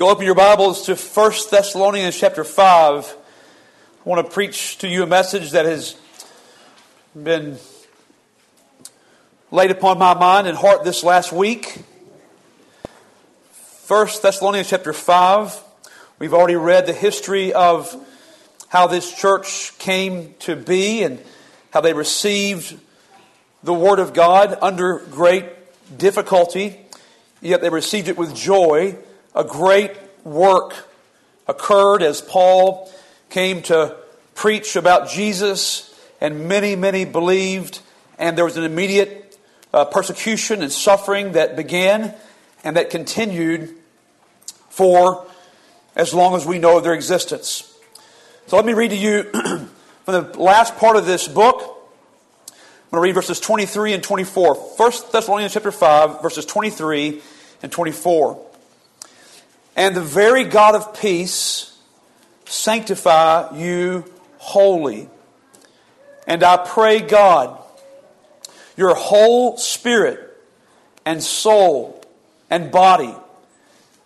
[0.00, 3.16] you'll open your Bibles to 1 Thessalonians chapter 5,
[4.06, 5.94] I want to preach to you a message that has
[7.14, 7.58] been
[9.50, 11.82] laid upon my mind and heart this last week.
[13.88, 15.62] 1 Thessalonians chapter 5.
[16.18, 17.94] We've already read the history of
[18.68, 21.22] how this church came to be and
[21.74, 22.80] how they received
[23.62, 25.44] the Word of God under great
[25.98, 26.80] difficulty,
[27.42, 28.96] yet they received it with joy.
[29.34, 29.92] A great
[30.24, 30.74] work
[31.46, 32.92] occurred as Paul
[33.28, 33.96] came to
[34.34, 37.80] preach about Jesus, and many, many believed,
[38.18, 39.38] and there was an immediate
[39.72, 42.14] uh, persecution and suffering that began
[42.64, 43.74] and that continued
[44.68, 45.26] for
[45.94, 47.72] as long as we know of their existence.
[48.48, 49.68] So let me read to you from
[50.06, 51.56] the last part of this book.
[51.60, 54.54] I'm going to read verses 23 and 24.
[54.54, 57.22] 1 Thessalonians chapter 5, verses 23
[57.62, 58.49] and 24.
[59.80, 61.74] And the very God of peace
[62.44, 64.04] sanctify you
[64.36, 65.08] wholly.
[66.26, 67.58] And I pray, God,
[68.76, 70.20] your whole spirit
[71.06, 72.04] and soul
[72.50, 73.14] and body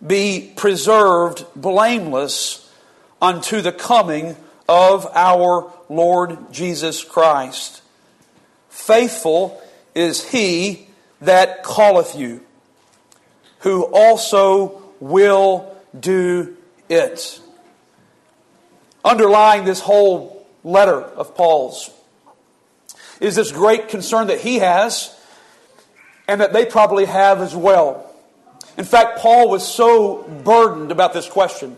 [0.07, 2.73] be preserved blameless
[3.21, 4.37] unto the coming
[4.69, 7.81] of our Lord Jesus Christ.
[8.69, 9.61] Faithful
[9.93, 10.87] is he
[11.19, 12.39] that calleth you,
[13.59, 16.55] who also will do
[16.89, 17.39] it.
[19.03, 21.91] Underlying this whole letter of Paul's
[23.21, 25.15] is this great concern that he has
[26.27, 28.11] and that they probably have as well.
[28.77, 31.77] In fact, Paul was so burdened about this question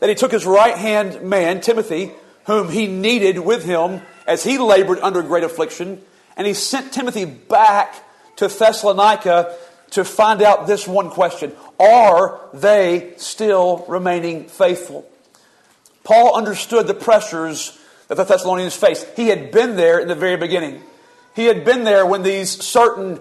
[0.00, 2.12] that he took his right hand man, Timothy,
[2.46, 6.02] whom he needed with him as he labored under great affliction,
[6.36, 7.94] and he sent Timothy back
[8.36, 9.56] to Thessalonica
[9.92, 15.08] to find out this one question Are they still remaining faithful?
[16.04, 19.06] Paul understood the pressures that the Thessalonians faced.
[19.16, 20.82] He had been there in the very beginning.
[21.34, 23.20] He had been there when these certain,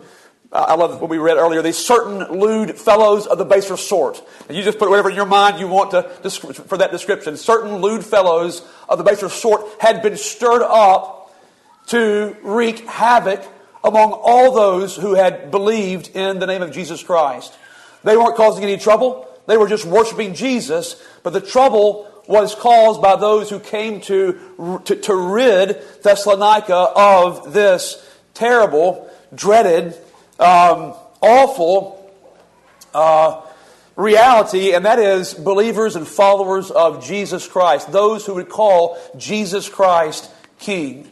[0.52, 4.22] uh, I love what we read earlier, these certain lewd fellows of the baser sort.
[4.48, 7.38] And you just put whatever in your mind you want to, for that description.
[7.38, 11.32] Certain lewd fellows of the baser sort had been stirred up
[11.88, 13.46] to wreak havoc
[13.84, 17.56] among all those who had believed in the name of Jesus Christ.
[18.04, 19.28] They weren't causing any trouble.
[19.48, 21.02] They were just worshiping Jesus.
[21.24, 27.54] But the trouble was caused by those who came to, to, to rid Thessalonica of
[27.54, 29.94] this terrible, dreaded,
[30.40, 32.12] um, awful
[32.94, 33.42] uh,
[33.96, 39.70] reality, and that is believers and followers of Jesus Christ, those who would call Jesus
[39.70, 41.11] Christ King.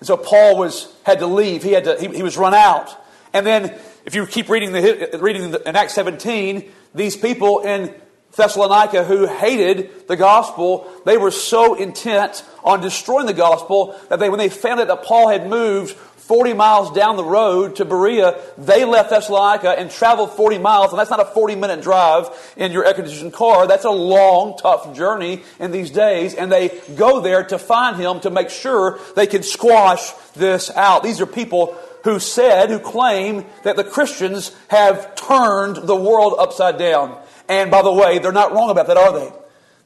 [0.00, 1.62] And so Paul was had to leave.
[1.62, 1.96] He had to.
[2.00, 2.96] He, he was run out.
[3.32, 7.94] And then, if you keep reading the reading the, in Acts 17, these people in
[8.34, 14.28] Thessalonica who hated the gospel, they were so intent on destroying the gospel that they,
[14.28, 15.96] when they found out that Paul had moved
[16.30, 20.92] 40 miles down the road to Berea, they left Thessalonica and traveled 40 miles.
[20.92, 23.66] And that's not a 40 minute drive in your air conditioned car.
[23.66, 26.34] That's a long, tough journey in these days.
[26.34, 31.02] And they go there to find him to make sure they can squash this out.
[31.02, 36.78] These are people who said, who claim that the Christians have turned the world upside
[36.78, 37.20] down.
[37.48, 39.32] And by the way, they're not wrong about that, are they?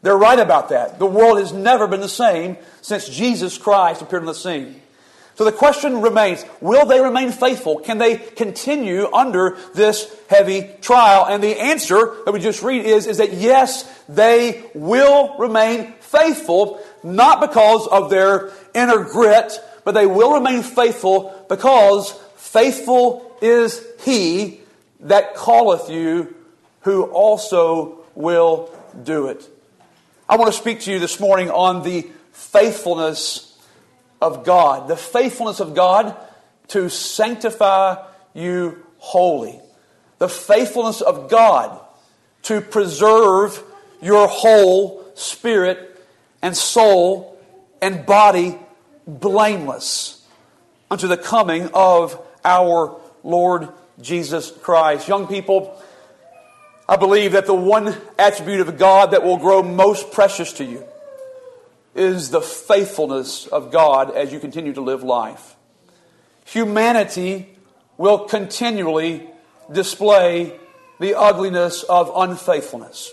[0.03, 0.99] They're right about that.
[0.99, 4.83] The world has never been the same since Jesus Christ appeared on the scene.
[5.37, 7.81] So the question remains, will they remain faithful?
[7.81, 11.27] Can they continue under this heavy trial?
[11.27, 16.81] And the answer that we just read is, is that yes, they will remain faithful,
[17.03, 24.61] not because of their inner grit, but they will remain faithful because faithful is he
[25.01, 26.33] that calleth you
[26.83, 28.71] who also will
[29.03, 29.49] do it.
[30.29, 33.54] I want to speak to you this morning on the faithfulness
[34.25, 36.17] of God, the faithfulness of God
[36.69, 38.03] to sanctify
[38.33, 39.61] you wholly,
[40.19, 41.79] the faithfulness of God
[42.45, 43.63] to preserve
[44.01, 46.03] your whole spirit
[46.41, 47.39] and soul
[47.83, 48.59] and body
[49.07, 50.27] blameless
[50.91, 53.69] unto the coming of our Lord
[54.01, 55.07] Jesus Christ.
[55.07, 55.81] Young people,
[56.89, 60.85] I believe that the one attribute of God that will grow most precious to you
[61.95, 65.57] is the faithfulness of God as you continue to live life.
[66.47, 67.49] Humanity
[67.97, 69.29] will continually
[69.71, 70.59] display
[71.01, 73.13] the ugliness of unfaithfulness.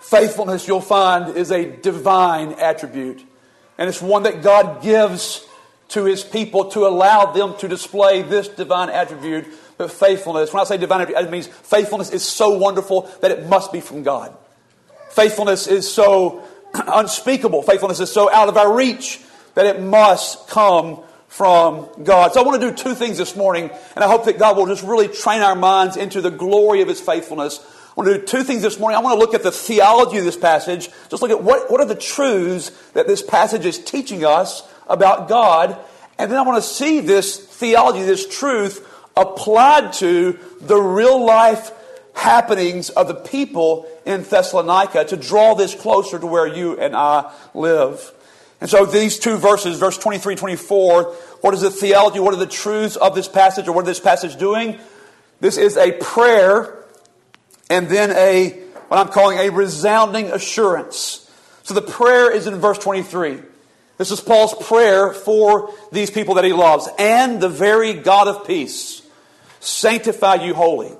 [0.00, 3.24] Faithfulness, you'll find, is a divine attribute,
[3.78, 5.44] and it's one that God gives
[5.88, 9.46] to his people to allow them to display this divine attribute
[9.78, 10.52] of faithfulness.
[10.52, 13.80] When I say divine, attribute, it means faithfulness is so wonderful that it must be
[13.80, 14.36] from God.
[15.10, 17.62] Faithfulness is so unspeakable.
[17.62, 19.20] Faithfulness is so out of our reach
[19.54, 22.32] that it must come from God.
[22.32, 24.66] So I want to do two things this morning, and I hope that God will
[24.66, 27.60] just really train our minds into the glory of His faithfulness.
[27.60, 28.96] I want to do two things this morning.
[28.96, 31.80] I want to look at the theology of this passage, just look at what, what
[31.80, 35.78] are the truths that this passage is teaching us about God,
[36.18, 38.86] and then I want to see this theology, this truth,
[39.16, 41.72] applied to the real life
[42.16, 47.30] happenings of the people in Thessalonica to draw this closer to where you and I
[47.54, 48.12] live.
[48.60, 52.18] And so these two verses, verse 23, 24, what is the theology?
[52.18, 54.78] What are the truths of this passage or what is this passage doing?
[55.40, 56.82] This is a prayer
[57.68, 58.50] and then a,
[58.88, 61.30] what I'm calling a resounding assurance.
[61.64, 63.42] So the prayer is in verse 23.
[63.98, 66.88] This is Paul's prayer for these people that he loves.
[66.98, 69.02] And the very God of peace
[69.60, 70.96] sanctify you wholly.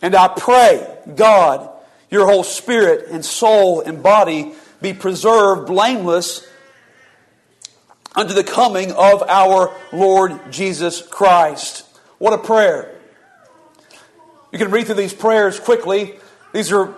[0.00, 1.70] And I pray, God,
[2.10, 6.46] your whole spirit and soul and body be preserved blameless
[8.14, 11.84] unto the coming of our Lord Jesus Christ.
[12.18, 12.94] What a prayer.
[14.52, 16.18] You can read through these prayers quickly.
[16.52, 16.94] These are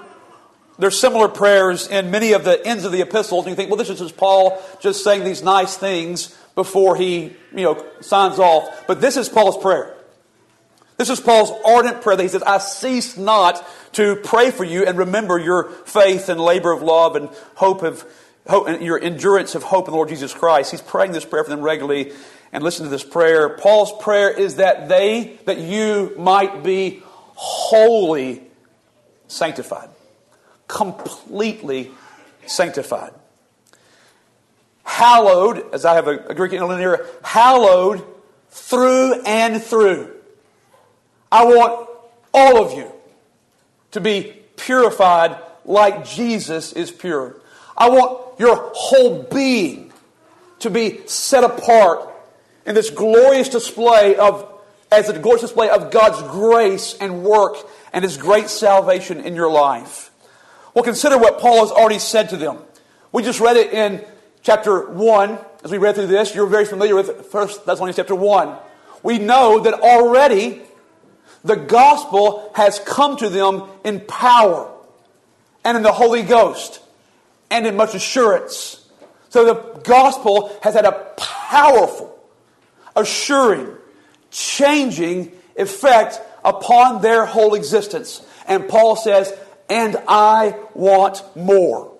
[0.81, 3.45] there's similar prayers in many of the ends of the epistles.
[3.45, 7.37] And you think, well, this is just Paul just saying these nice things before he,
[7.55, 8.87] you know, signs off.
[8.87, 9.95] But this is Paul's prayer.
[11.01, 14.85] This is Paul's ardent prayer that he says, I cease not to pray for you
[14.85, 18.05] and remember your faith and labor of love and hope of
[18.47, 20.73] hope and your endurance of hope in the Lord Jesus Christ.
[20.73, 22.13] He's praying this prayer for them regularly.
[22.53, 23.57] And listen to this prayer.
[23.57, 28.43] Paul's prayer is that they, that you might be wholly
[29.27, 29.89] sanctified.
[30.69, 31.93] Completely
[32.45, 33.15] sanctified.
[34.85, 38.05] Hallowed, as I have a, a Greek interlinear, hallowed
[38.51, 40.20] through and through.
[41.33, 41.89] I want
[42.35, 42.91] all of you
[43.93, 47.37] to be purified like Jesus is pure.
[47.77, 49.93] I want your whole being
[50.61, 52.09] to be set apart
[52.67, 54.47] in this glorious display of
[54.93, 57.57] as a glorious display of God's grace and work
[57.93, 60.11] and His great salvation in your life.
[60.75, 62.59] Well, consider what Paul has already said to them.
[63.13, 64.05] We just read it in
[64.43, 65.39] chapter 1.
[65.63, 68.57] As we read through this, you're very familiar with it, 1 Thessalonians chapter 1.
[69.03, 70.63] We know that already
[71.45, 74.71] the gospel has come to them in power
[75.65, 76.81] and in the Holy Ghost
[77.51, 78.87] and in much assurance.
[79.31, 82.19] So the gospel has had a powerful,
[82.97, 83.77] assuring,
[84.31, 88.25] changing effect upon their whole existence.
[88.47, 89.33] And Paul says,
[89.69, 91.97] and I want more.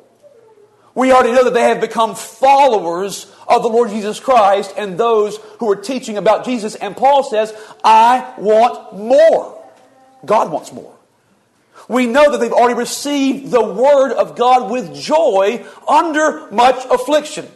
[0.95, 5.37] We already know that they have become followers of the Lord Jesus Christ and those
[5.59, 6.75] who are teaching about Jesus.
[6.77, 7.53] And Paul says,
[7.85, 9.63] I want more.
[10.25, 10.95] God wants more.
[11.89, 17.49] We know that they've already received the word of God with joy under much affliction.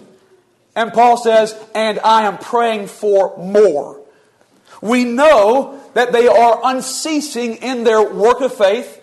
[0.75, 4.01] And Paul says, and I am praying for more.
[4.83, 9.01] We know that they are unceasing in their work of faith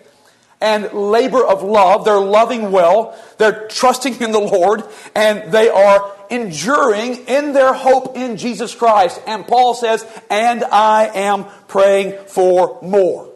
[0.62, 2.04] and labor of love.
[2.04, 3.18] They're loving well.
[3.36, 9.20] They're trusting in the Lord and they are enduring in their hope in Jesus Christ.
[9.26, 13.30] And Paul says, and I am praying for more.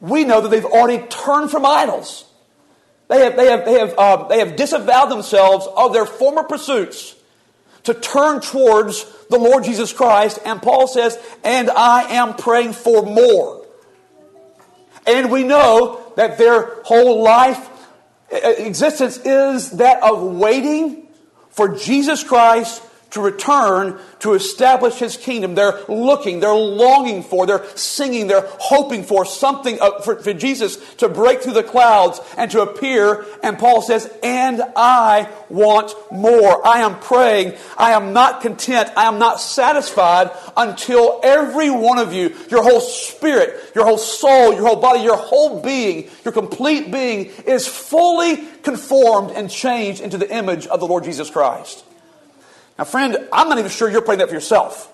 [0.00, 2.26] We know that they've already turned from idols.
[3.08, 7.16] They have, they have, they have, uh, they have disavowed themselves of their former pursuits
[7.84, 10.38] to turn towards the Lord Jesus Christ.
[10.44, 13.64] And Paul says, and I am praying for more.
[15.06, 17.68] And we know that their whole life
[18.32, 21.08] uh, uh, existence is that of waiting
[21.50, 22.82] for Jesus Christ
[23.14, 25.54] to return to establish his kingdom.
[25.54, 31.08] They're looking, they're longing for, they're singing, they're hoping for something for, for, Jesus to
[31.08, 33.24] break through the clouds and to appear.
[33.40, 36.66] And Paul says, and I want more.
[36.66, 37.54] I am praying.
[37.78, 38.90] I am not content.
[38.96, 44.54] I am not satisfied until every one of you, your whole spirit, your whole soul,
[44.54, 50.18] your whole body, your whole being, your complete being is fully conformed and changed into
[50.18, 51.84] the image of the Lord Jesus Christ.
[52.78, 54.90] Now, friend, I'm not even sure you're praying that for yourself.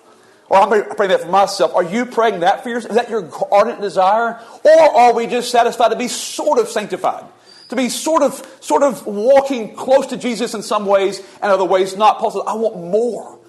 [0.49, 1.73] Or I'm praying that for myself.
[1.73, 2.91] Are you praying that for yourself?
[2.91, 4.39] Is that your ardent desire?
[4.63, 7.23] Or are we just satisfied to be sort of sanctified?
[7.69, 11.63] To be sort of, sort of walking close to Jesus in some ways and other
[11.63, 12.19] ways not?
[12.19, 13.39] Paul says, I want more.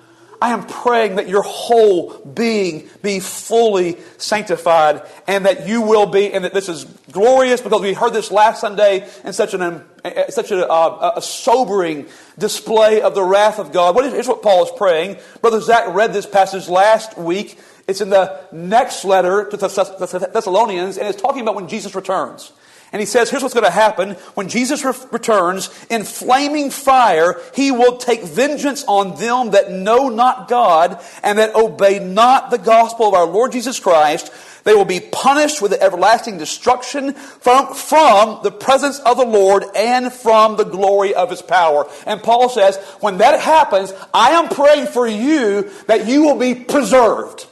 [0.42, 6.32] I am praying that your whole being be fully sanctified and that you will be,
[6.32, 6.82] and that this is
[7.12, 9.84] glorious because we heard this last Sunday in such, an,
[10.30, 13.94] such a, uh, a sobering display of the wrath of God.
[13.94, 15.18] What is, here's what Paul is praying.
[15.42, 17.56] Brother Zach read this passage last week.
[17.86, 22.50] It's in the next letter to the Thessalonians, and it's talking about when Jesus returns.
[22.92, 24.12] And he says, here's what's going to happen.
[24.34, 30.10] When Jesus re- returns in flaming fire, he will take vengeance on them that know
[30.10, 34.30] not God and that obey not the gospel of our Lord Jesus Christ.
[34.64, 40.12] They will be punished with everlasting destruction from, from the presence of the Lord and
[40.12, 41.88] from the glory of his power.
[42.06, 46.54] And Paul says, when that happens, I am praying for you that you will be
[46.54, 47.46] preserved,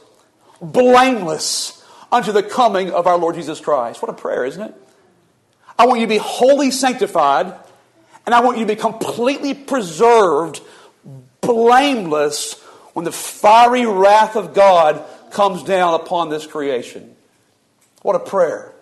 [0.61, 4.01] blameless unto the coming of our Lord Jesus Christ.
[4.01, 4.75] What a prayer, isn't it?
[5.77, 7.53] I want you to be wholly sanctified,
[8.25, 10.61] and I want you to be completely preserved,
[11.41, 12.61] blameless,
[12.93, 17.15] when the fiery wrath of God comes down upon this creation.
[18.01, 18.73] What a prayer.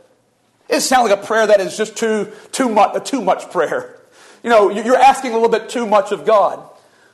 [0.67, 4.00] It sounds like a prayer that is just too, too, much, too much prayer.
[4.43, 6.65] You know, you're asking a little bit too much of God.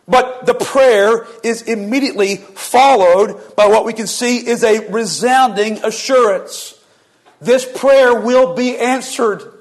[0.07, 6.79] But the prayer is immediately followed by what we can see is a resounding assurance.
[7.41, 9.51] This prayer will be answered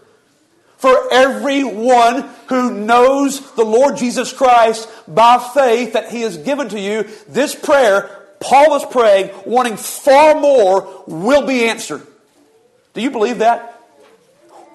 [0.85, 6.79] for everyone who knows the Lord Jesus Christ by faith that He has given to
[6.79, 12.07] you, this prayer, Paul is praying, wanting far more, will be answered.
[12.93, 13.81] Do you believe that?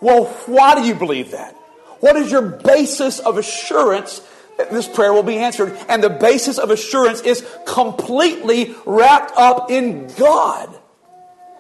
[0.02, 1.54] Well, why do you believe that?
[2.00, 5.78] What is your basis of assurance that this prayer will be answered?
[5.88, 10.76] And the basis of assurance is completely wrapped up in God.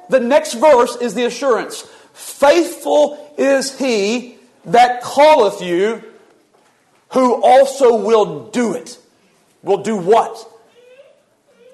[0.10, 1.88] The next verse is the assurance.
[2.13, 4.38] Faithful is he
[4.71, 6.03] that calleth you,
[7.11, 8.97] who also will do it.
[9.63, 10.47] Will do what?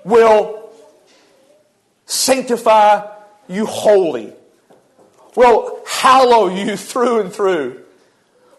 [0.03, 0.69] Will
[2.05, 3.07] sanctify
[3.47, 4.33] you wholly.
[5.35, 7.81] Will hallow you through and through.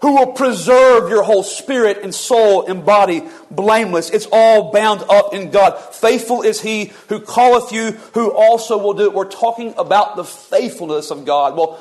[0.02, 4.11] Who will preserve your whole spirit and soul and body blameless.
[4.11, 5.78] It's all bound up in God.
[5.95, 9.14] Faithful is He who calleth you, who also will do it.
[9.14, 11.57] We're talking about the faithfulness of God.
[11.57, 11.81] Well,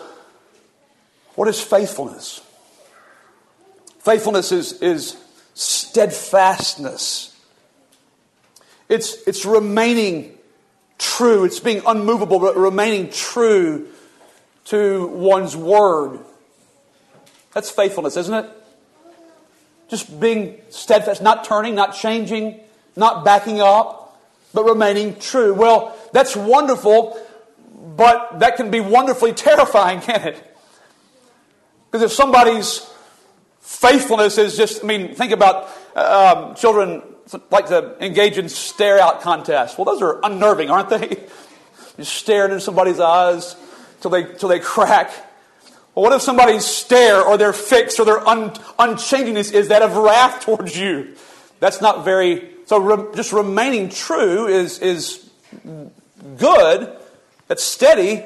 [1.36, 2.42] what is faithfulness?
[4.06, 5.18] Faithfulness is, is
[5.56, 7.36] steadfastness.
[8.88, 10.38] It's, it's remaining
[11.00, 11.44] true.
[11.44, 13.88] It's being unmovable, but remaining true
[14.66, 16.20] to one's word.
[17.54, 18.50] That's faithfulness, isn't it?
[19.88, 22.60] Just being steadfast, not turning, not changing,
[22.96, 24.22] not backing up,
[24.54, 25.52] but remaining true.
[25.52, 27.20] Well, that's wonderful,
[27.98, 30.58] but that can be wonderfully terrifying, can't it?
[31.90, 32.88] Because if somebody's
[33.66, 37.02] faithfulness is just, I mean, think about uh, um, children
[37.50, 39.78] like to engage in stare out contests.
[39.78, 41.26] Well, those are unnerving, aren't they?
[41.98, 43.56] you stare into somebody's eyes
[44.02, 45.10] till they, till they crack.
[45.96, 49.98] Well, what if somebody's stare or their fix or their un, unchangingness is that of
[49.98, 51.16] wrath towards you?
[51.60, 55.28] That's not very, so re, just remaining true is, is
[56.38, 56.96] good,
[57.48, 58.24] that's steady,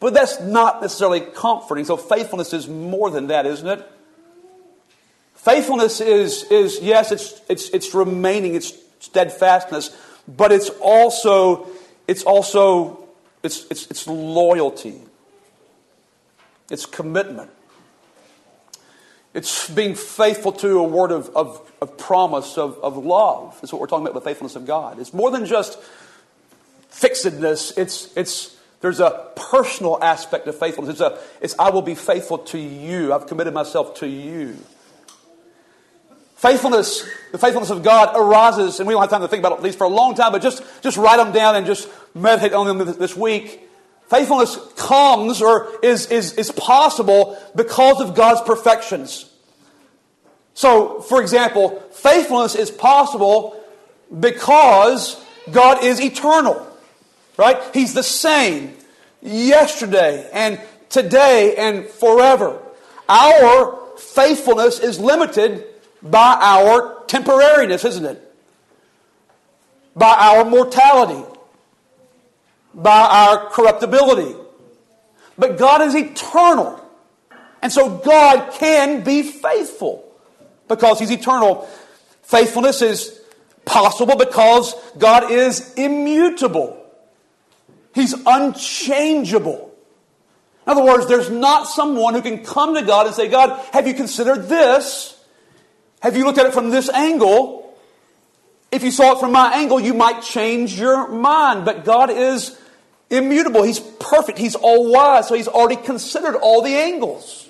[0.00, 1.86] but that's not necessarily comforting.
[1.86, 3.90] So faithfulness is more than that, isn't it?
[5.40, 9.96] Faithfulness is, is yes, it's, it's, it's remaining, it's steadfastness,
[10.28, 11.66] but it's also,
[12.06, 13.08] it's also,
[13.42, 15.00] it's, it's, it's loyalty.
[16.70, 17.50] It's commitment.
[19.32, 23.56] It's being faithful to a word of, of, of promise, of, of love.
[23.62, 24.98] That's what we're talking about with the faithfulness of God.
[24.98, 25.78] It's more than just
[26.90, 27.78] fixedness.
[27.78, 30.92] It's, it's, there's a personal aspect of faithfulness.
[30.92, 33.14] It's, a, it's I will be faithful to you.
[33.14, 34.58] I've committed myself to you.
[36.40, 39.58] Faithfulness, the faithfulness of God arises, and we don't have time to think about it
[39.58, 42.54] at least for a long time, but just, just write them down and just meditate
[42.54, 43.68] on them this week.
[44.08, 49.30] Faithfulness comes or is, is, is possible because of God's perfections.
[50.54, 53.62] So, for example, faithfulness is possible
[54.18, 56.66] because God is eternal.
[57.36, 57.58] Right?
[57.74, 58.74] He's the same
[59.20, 62.58] yesterday and today and forever.
[63.10, 65.66] Our faithfulness is limited
[66.02, 68.34] by our temporariness, isn't it?
[69.94, 71.24] By our mortality,
[72.74, 74.36] by our corruptibility.
[75.36, 76.80] But God is eternal.
[77.62, 80.04] And so God can be faithful
[80.68, 81.68] because He's eternal.
[82.22, 83.20] Faithfulness is
[83.64, 86.76] possible because God is immutable.
[87.94, 89.74] He's unchangeable.
[90.66, 93.86] In other words, there's not someone who can come to God and say, God, have
[93.86, 95.19] you considered this?
[96.00, 97.76] Have you looked at it from this angle?
[98.72, 101.64] If you saw it from my angle, you might change your mind.
[101.64, 102.58] But God is
[103.10, 103.62] immutable.
[103.62, 104.38] He's perfect.
[104.38, 105.28] He's all wise.
[105.28, 107.48] So He's already considered all the angles.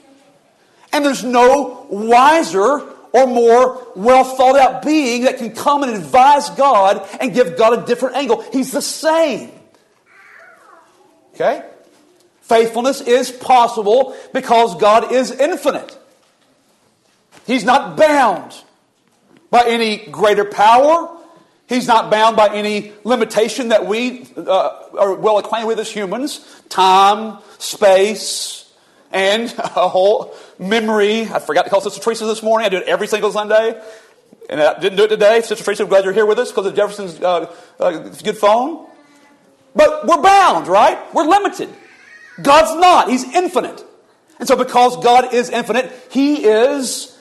[0.93, 2.81] And there's no wiser
[3.13, 7.79] or more well thought out being that can come and advise God and give God
[7.79, 8.43] a different angle.
[8.53, 9.53] He's the same.
[11.35, 11.65] Okay?
[12.43, 15.97] Faithfulness is possible because God is infinite.
[17.51, 18.55] He's not bound
[19.51, 21.09] by any greater power.
[21.69, 26.47] He's not bound by any limitation that we uh, are well acquainted with as humans
[26.69, 28.73] time, space,
[29.11, 31.23] and a whole memory.
[31.23, 32.67] I forgot to call Sister Teresa this morning.
[32.67, 33.83] I do it every single Sunday.
[34.49, 35.41] And I didn't do it today.
[35.41, 37.91] Sister Teresa, I'm glad you're here with us because of Jefferson's uh, uh,
[38.23, 38.87] good phone.
[39.75, 41.13] But we're bound, right?
[41.13, 41.69] We're limited.
[42.41, 43.11] God's not.
[43.11, 43.85] He's infinite.
[44.39, 47.17] And so because God is infinite, He is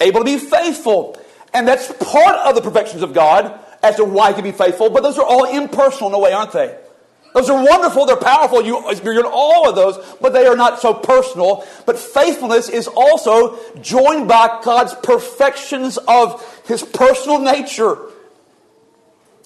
[0.00, 1.20] able to be faithful.
[1.52, 4.90] And that's part of the perfections of God as to why He can be faithful.
[4.90, 6.76] But those are all impersonal in a way, aren't they?
[7.34, 10.80] Those are wonderful, they're powerful, you, you're in all of those, but they are not
[10.80, 11.66] so personal.
[11.84, 17.98] But faithfulness is also joined by God's perfections of His personal nature.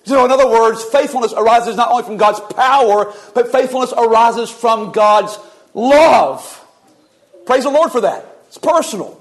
[0.05, 4.93] So, in other words, faithfulness arises not only from God's power, but faithfulness arises from
[4.93, 5.39] God's
[5.75, 6.65] love.
[7.45, 8.25] Praise the Lord for that.
[8.47, 9.20] It's personal.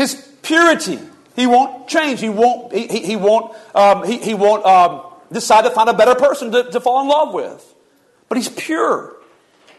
[0.00, 0.98] His purity.
[1.36, 2.20] He won't change.
[2.20, 6.14] He won't, he, he, won't, um, he, he won't um, decide to find a better
[6.14, 7.74] person to, to fall in love with.
[8.30, 9.14] But he's pure.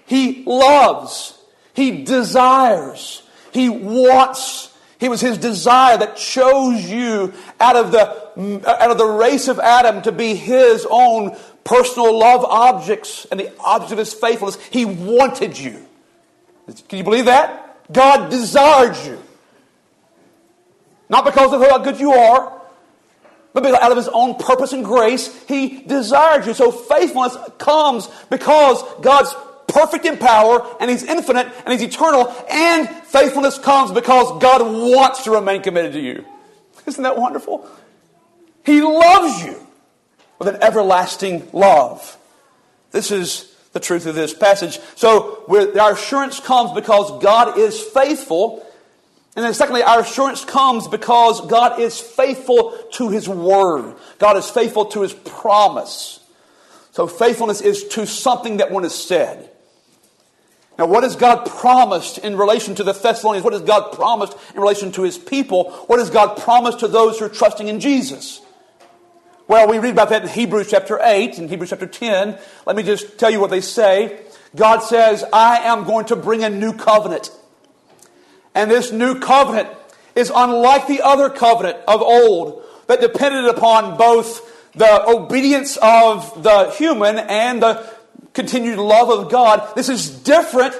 [0.05, 1.35] He loves.
[1.73, 3.23] He desires.
[3.51, 4.71] He wants.
[4.99, 9.57] He was his desire that chose you out of the, out of the race of
[9.57, 14.63] Adam to be his own personal love objects and the object of his faithfulness.
[14.69, 15.83] He wanted you.
[16.89, 17.91] Can you believe that?
[17.91, 19.20] God desired you.
[21.11, 22.61] Not because of how good you are,
[23.53, 26.53] but because out of his own purpose and grace, he desired you.
[26.53, 29.35] So faithfulness comes because God's
[29.67, 32.33] perfect in power and he's infinite and he's eternal.
[32.49, 36.25] And faithfulness comes because God wants to remain committed to you.
[36.85, 37.67] Isn't that wonderful?
[38.65, 39.67] He loves you
[40.39, 42.17] with an everlasting love.
[42.91, 44.79] This is the truth of this passage.
[44.95, 45.43] So
[45.77, 48.65] our assurance comes because God is faithful
[49.35, 53.95] and then, secondly, our assurance comes because God is faithful to His word.
[54.19, 56.19] God is faithful to His promise.
[56.91, 59.49] So, faithfulness is to something that one has said.
[60.77, 63.45] Now, what has God promised in relation to the Thessalonians?
[63.45, 65.71] What has God promised in relation to His people?
[65.87, 68.41] What has God promised to those who are trusting in Jesus?
[69.47, 72.37] Well, we read about that in Hebrews chapter 8 and Hebrews chapter 10.
[72.65, 74.21] Let me just tell you what they say.
[74.55, 77.31] God says, I am going to bring a new covenant.
[78.53, 79.69] And this new covenant
[80.15, 86.71] is unlike the other covenant of old that depended upon both the obedience of the
[86.71, 87.89] human and the
[88.33, 89.75] continued love of God.
[89.75, 90.75] This is different.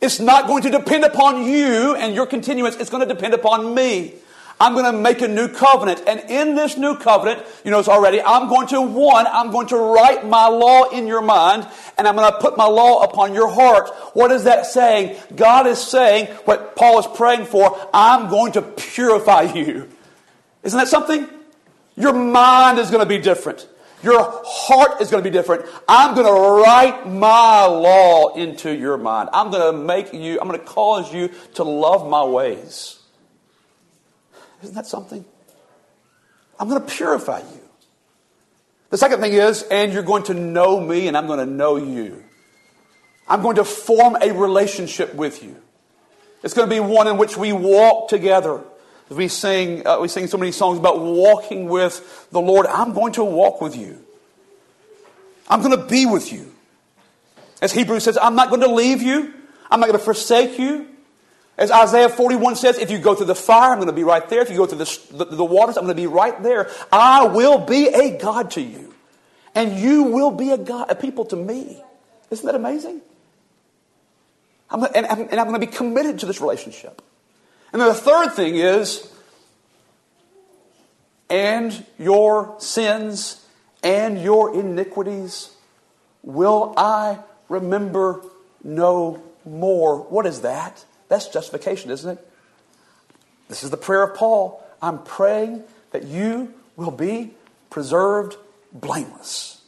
[0.00, 2.76] It's not going to depend upon you and your continuance.
[2.76, 4.14] It's going to depend upon me.
[4.58, 6.02] I'm going to make a new covenant.
[6.06, 9.66] And in this new covenant, you know, it's already, I'm going to, one, I'm going
[9.68, 13.34] to write my law in your mind, and I'm going to put my law upon
[13.34, 13.90] your heart.
[14.14, 15.16] What is that saying?
[15.34, 19.88] God is saying what Paul is praying for, I'm going to purify you.
[20.62, 21.28] Isn't that something?
[21.96, 23.68] Your mind is going to be different.
[24.02, 25.66] Your heart is going to be different.
[25.88, 29.30] I'm going to write my law into your mind.
[29.32, 33.00] I'm going to make you, I'm going to cause you to love my ways.
[34.66, 35.24] Isn't that something?
[36.58, 37.60] I'm going to purify you.
[38.90, 41.76] The second thing is, and you're going to know me, and I'm going to know
[41.76, 42.24] you.
[43.28, 45.54] I'm going to form a relationship with you.
[46.42, 48.60] It's going to be one in which we walk together.
[49.08, 52.66] We sing, uh, we sing so many songs about walking with the Lord.
[52.66, 54.04] I'm going to walk with you.
[55.48, 56.52] I'm going to be with you.
[57.62, 59.32] As Hebrews says, I'm not going to leave you.
[59.70, 60.88] I'm not going to forsake you.
[61.58, 64.28] As Isaiah 41 says, if you go through the fire, I'm going to be right
[64.28, 64.42] there.
[64.42, 66.70] If you go through the, the, the, waters, I'm going to be right there.
[66.92, 68.94] I will be a God to you.
[69.54, 71.82] And you will be a God, a people to me.
[72.30, 73.00] Isn't that amazing?
[74.68, 77.00] I'm, and, and I'm going to be committed to this relationship.
[77.72, 79.10] And then the third thing is,
[81.30, 83.44] and your sins
[83.82, 85.50] and your iniquities
[86.22, 88.20] will I remember
[88.62, 90.02] no more.
[90.02, 90.84] What is that?
[91.08, 92.32] That's justification, isn't it?
[93.48, 94.62] This is the prayer of Paul.
[94.82, 97.34] I'm praying that you will be
[97.70, 98.36] preserved
[98.72, 99.62] blameless.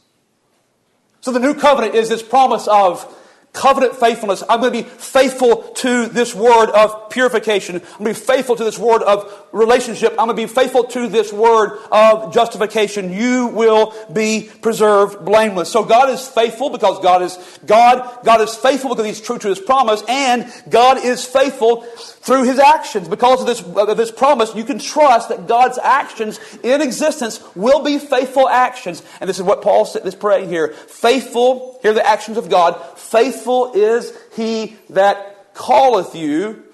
[1.20, 3.14] So the new covenant is this promise of
[3.52, 4.42] covenant faithfulness.
[4.48, 7.76] I'm going to be faithful to this word of purification.
[7.76, 10.12] I'm going to be faithful to this word of relationship.
[10.12, 13.12] I'm going to be faithful to this word of justification.
[13.12, 15.70] You will be preserved blameless.
[15.70, 18.24] So God is faithful because God is God.
[18.24, 21.84] God is faithful because He's true to His promise, and God is faithful
[22.28, 23.08] through His actions.
[23.08, 27.82] Because of this, of this promise, you can trust that God's actions in existence will
[27.82, 29.02] be faithful actions.
[29.20, 30.68] And this is what Paul is praying here.
[30.68, 32.74] Faithful, here are the actions of God.
[32.98, 36.64] Faithful is He that calleth you,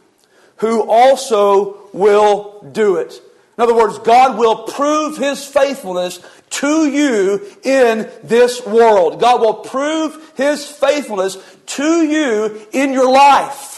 [0.57, 3.23] who also will do it.
[3.57, 6.19] In other words, God will prove His faithfulness
[6.51, 9.21] to you in this world.
[9.21, 13.74] God will prove His faithfulness to you in your life.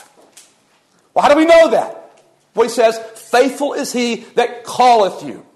[1.17, 2.21] Well, how do we know that?
[2.55, 5.47] Well, He says, Faithful is He that calleth you.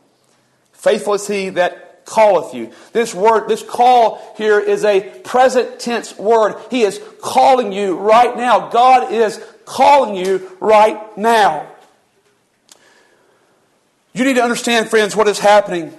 [0.73, 2.73] Faithful is He that calleth you.
[2.95, 6.57] This word, this call here is a present tense word.
[6.71, 8.71] He is calling you right now.
[8.71, 11.71] God is calling you right now.
[14.15, 15.93] You need to understand, friends, what is happening.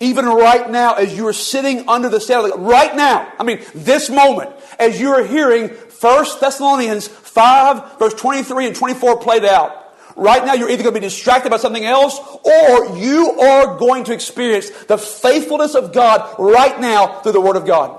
[0.00, 4.08] Even right now, as you are sitting under the stand, right now, I mean, this
[4.08, 10.44] moment, as you are hearing 1 Thessalonians 5, verse 23 and 24 played out, right
[10.44, 14.12] now you're either going to be distracted by something else or you are going to
[14.12, 17.98] experience the faithfulness of God right now through the Word of God.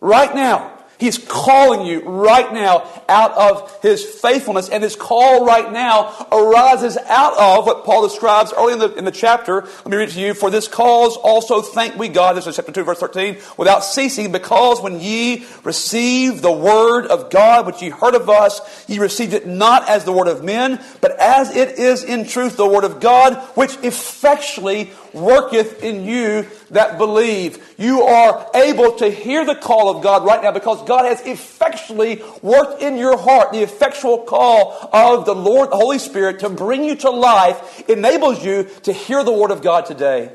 [0.00, 0.75] Right now.
[0.98, 6.96] He's calling you right now out of his faithfulness, and his call right now arises
[6.96, 9.62] out of what Paul describes early in the, in the chapter.
[9.62, 10.32] Let me read to you.
[10.32, 14.32] For this cause also thank we God, this is chapter 2, verse 13, without ceasing,
[14.32, 19.34] because when ye received the word of God, which ye heard of us, ye received
[19.34, 22.84] it not as the word of men, but as it is in truth the word
[22.84, 27.74] of God, which effectually worketh in you that believe.
[27.78, 32.22] You are able to hear the call of God right now because God has effectually
[32.42, 33.52] worked in your heart.
[33.52, 38.44] The effectual call of the Lord, the Holy Spirit to bring you to life enables
[38.44, 40.32] you to hear the Word of God today.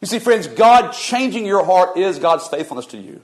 [0.00, 3.22] You see, friends, God changing your heart is God's faithfulness to you.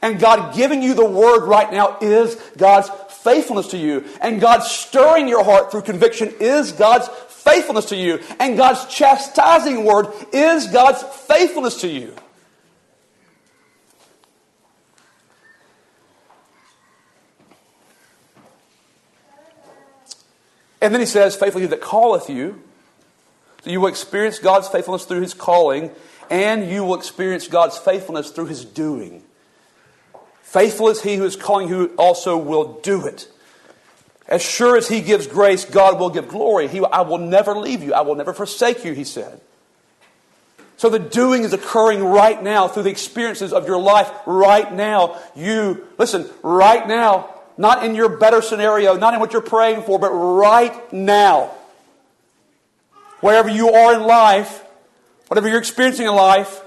[0.00, 2.90] And God giving you the Word right now is God's
[3.22, 4.04] faithfulness to you.
[4.20, 7.08] And God stirring your heart through conviction is God's
[7.44, 8.20] faithfulness to you.
[8.40, 12.14] And God's chastising word is God's faithfulness to you.
[20.80, 22.62] And then he says, Faithful he that calleth you.
[23.62, 25.90] So you will experience God's faithfulness through his calling,
[26.28, 29.22] and you will experience God's faithfulness through his doing.
[30.42, 33.28] Faithful is he who is calling, who also will do it.
[34.26, 36.68] As sure as He gives grace, God will give glory.
[36.68, 37.92] He, I will never leave you.
[37.92, 39.40] I will never forsake you, He said.
[40.76, 45.20] So the doing is occurring right now through the experiences of your life right now.
[45.36, 49.98] You, listen, right now, not in your better scenario, not in what you're praying for,
[49.98, 51.52] but right now.
[53.20, 54.64] Wherever you are in life,
[55.28, 56.62] whatever you're experiencing in life,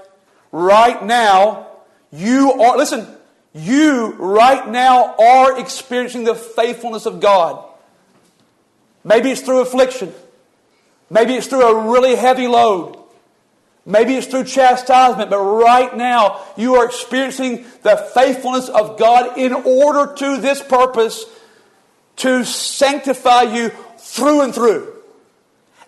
[0.52, 1.66] right now,
[2.10, 3.06] you are, listen,
[3.58, 7.64] you right now are experiencing the faithfulness of God.
[9.04, 10.12] Maybe it's through affliction.
[11.10, 12.96] Maybe it's through a really heavy load.
[13.86, 19.54] Maybe it's through chastisement, but right now you are experiencing the faithfulness of God in
[19.54, 21.24] order to this purpose
[22.16, 24.94] to sanctify you through and through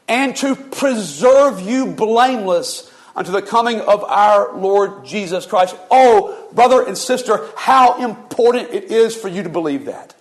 [0.09, 2.89] and to preserve you blameless
[3.20, 5.76] unto the coming of our Lord Jesus Christ.
[5.90, 10.14] Oh, brother and sister, how important it is for you to believe that.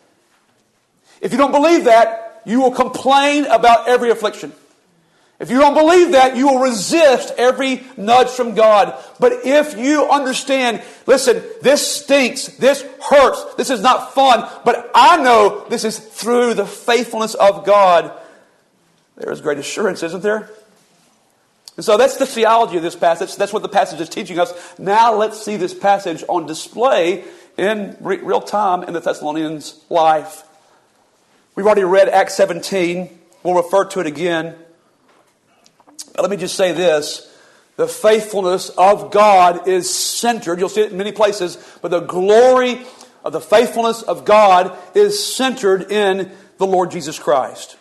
[1.21, 4.51] If you don't believe that, you will complain about every affliction.
[5.39, 9.01] If you don't believe that, you will resist every nudge from God.
[9.17, 15.23] But if you understand, listen, this stinks, this hurts, this is not fun, but I
[15.23, 18.12] know this is through the faithfulness of God,
[19.15, 20.49] there is great assurance, isn't there?
[21.79, 23.37] And so that's the theology of this passage.
[23.37, 24.51] That's what the passage is teaching us.
[24.77, 27.23] Now let's see this passage on display
[27.55, 30.43] in re- real time in the Thessalonians' life.
[31.55, 33.17] We've already read Acts 17.
[33.43, 34.57] We'll refer to it again.
[36.15, 37.33] But let me just say this.
[37.77, 40.59] The faithfulness of God is centered.
[40.59, 42.81] You'll see it in many places, but the glory
[43.23, 47.77] of the faithfulness of God is centered in the Lord Jesus Christ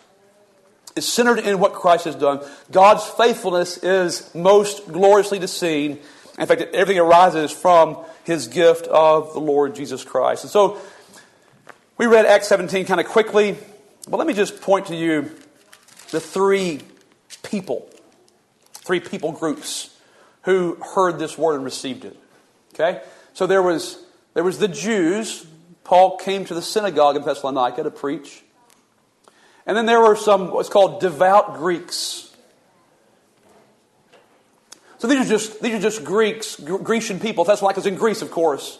[0.95, 2.41] is centered in what Christ has done.
[2.71, 5.99] God's faithfulness is most gloriously to seen.
[6.37, 10.43] In fact, everything arises from his gift of the Lord Jesus Christ.
[10.43, 10.79] And so
[11.97, 13.57] we read Acts 17 kind of quickly,
[14.07, 15.31] but let me just point to you
[16.11, 16.81] the three
[17.43, 17.89] people,
[18.73, 19.95] three people groups
[20.43, 22.17] who heard this word and received it.
[22.73, 23.01] Okay?
[23.33, 25.45] So there was there was the Jews
[25.89, 28.43] Paul came to the synagogue in Thessalonica to preach.
[29.69, 32.35] And then there were some what's called devout Greeks.
[34.97, 37.43] So these are just, these are just Greeks, Grecian people.
[37.43, 38.79] That's like it's in Greece, of course.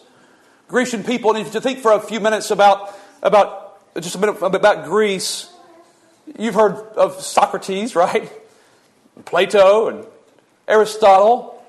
[0.67, 1.35] Grecian people.
[1.35, 5.53] And you think for a few minutes about, about just a minute about Greece,
[6.39, 8.27] you've heard of Socrates, right?
[9.25, 10.07] Plato and
[10.67, 11.63] Aristotle.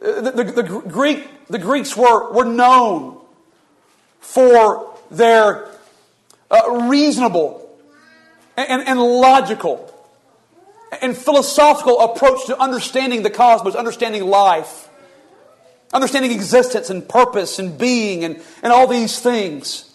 [0.00, 3.20] The, the, the, Greek, the Greeks were, were known
[4.20, 5.66] for their
[6.48, 7.61] uh, reasonable
[8.56, 9.88] and, and logical
[11.00, 14.88] and philosophical approach to understanding the cosmos, understanding life,
[15.92, 19.88] understanding existence and purpose and being and, and all these things.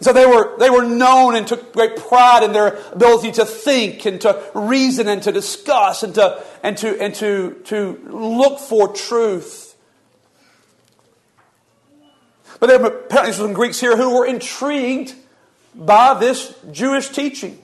[0.00, 4.04] So they were, they were known and took great pride in their ability to think
[4.04, 8.92] and to reason and to discuss and to, and to, and to, to look for
[8.92, 9.76] truth.
[12.58, 15.14] But there were apparently some Greeks here who were intrigued
[15.74, 17.62] by this Jewish teaching.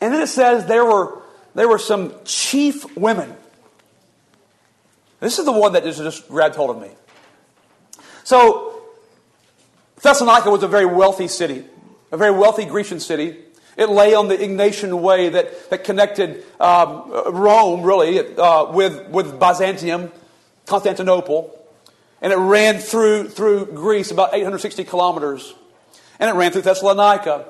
[0.00, 1.22] And then it says there were,
[1.54, 3.34] there were some chief women.
[5.20, 6.90] This is the one that just, grabbed hold of me.
[8.24, 8.82] So,
[10.02, 11.64] Thessalonica was a very wealthy city,
[12.12, 13.38] a very wealthy Grecian city.
[13.76, 19.40] It lay on the Egnatian Way that, that connected um, Rome, really, uh, with, with
[19.40, 20.12] Byzantium,
[20.66, 21.58] Constantinople.
[22.20, 25.54] And it ran through, through Greece about 860 kilometers.
[26.18, 27.46] And it ran through Thessalonica.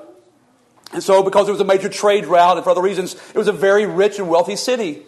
[0.93, 3.47] And so, because it was a major trade route and for other reasons, it was
[3.47, 5.03] a very rich and wealthy city.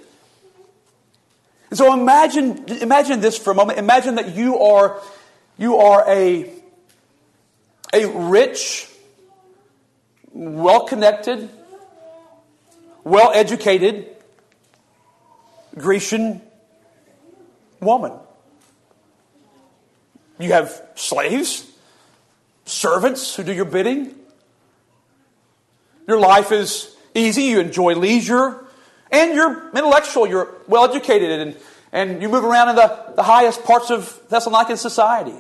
[1.70, 3.80] And so imagine, imagine this for a moment.
[3.80, 5.02] Imagine that you are,
[5.58, 6.52] you are a,
[7.94, 8.90] a rich,
[10.32, 11.50] well connected,
[13.04, 14.08] well educated
[15.78, 16.42] Grecian
[17.80, 18.14] woman.
[20.40, 21.66] You have slaves,
[22.68, 24.14] servants who do your bidding.
[26.08, 28.64] Your life is easy, you enjoy leisure,
[29.12, 31.58] and you're intellectual, you're well educated, and,
[31.92, 35.36] and you move around in the, the highest parts of Thessalonican society.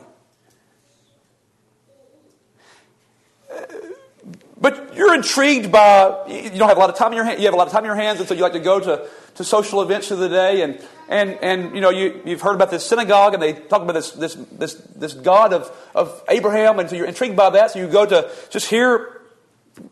[4.60, 7.46] But you're intrigued by, you don't have a lot of time in your hands, you
[7.46, 9.08] have a lot of time in your hands, and so you like to go to,
[9.36, 12.72] to social events of the day, and, and, and you know, you, you've heard about
[12.72, 16.89] this synagogue, and they talk about this, this, this, this God of, of Abraham, and
[16.89, 19.22] so you're intrigued by that, so you go to just hear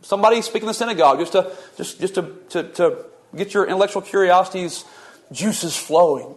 [0.01, 4.01] somebody speak in the synagogue just to, just, just to, to, to get your intellectual
[4.01, 4.83] curiosities
[5.31, 6.35] juices flowing.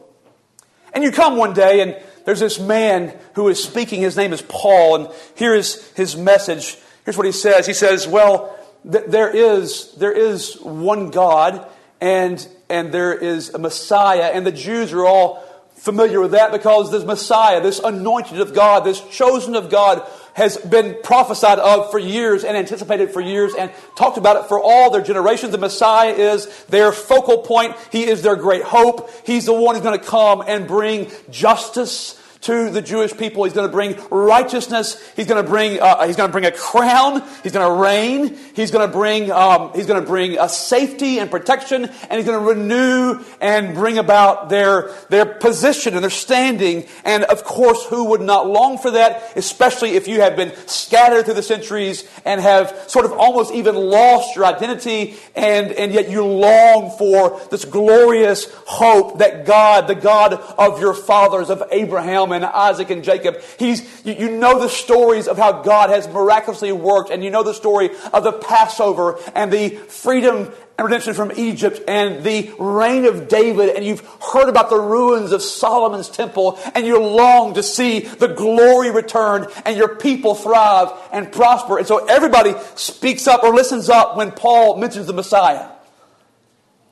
[0.93, 4.01] And you come one day and there's this man who is speaking.
[4.01, 6.77] His name is Paul, and here is his message.
[7.09, 7.66] Here's what he says.
[7.66, 11.66] He says, Well, th- there is there is one God,
[12.03, 15.42] and and there is a Messiah, and the Jews are all
[15.77, 20.59] familiar with that because this Messiah, this anointed of God, this chosen of God, has
[20.59, 24.90] been prophesied of for years and anticipated for years and talked about it for all
[24.90, 25.53] their generations.
[25.53, 27.75] The Messiah is their focal point.
[27.90, 29.11] He is their great hope.
[29.25, 33.44] He's the one who's going to come and bring justice to the Jewish people.
[33.44, 35.03] He's going to bring righteousness.
[35.16, 37.22] He's going to bring, uh, he's going to bring a crown.
[37.42, 38.38] He's going to reign.
[38.55, 42.24] He's going to bring, um, he's going to bring a safety and protection, and he's
[42.24, 46.87] going to renew and bring about their, their position and their standing.
[47.05, 51.24] And of course, who would not long for that, especially if you have been scattered
[51.24, 56.09] through the centuries and have sort of almost even lost your identity, and, and yet
[56.09, 62.28] you long for this glorious hope that God, the God of your fathers, of Abraham,
[62.29, 63.41] Abraham and Isaac and Jacob.
[63.59, 67.43] He's, you, you know the stories of how God has miraculously worked, and you know
[67.43, 73.05] the story of the Passover and the freedom and redemption from Egypt and the reign
[73.05, 77.62] of David, and you've heard about the ruins of Solomon's temple, and you long to
[77.62, 81.79] see the glory return and your people thrive and prosper.
[81.79, 85.69] And so everybody speaks up or listens up when Paul mentions the Messiah.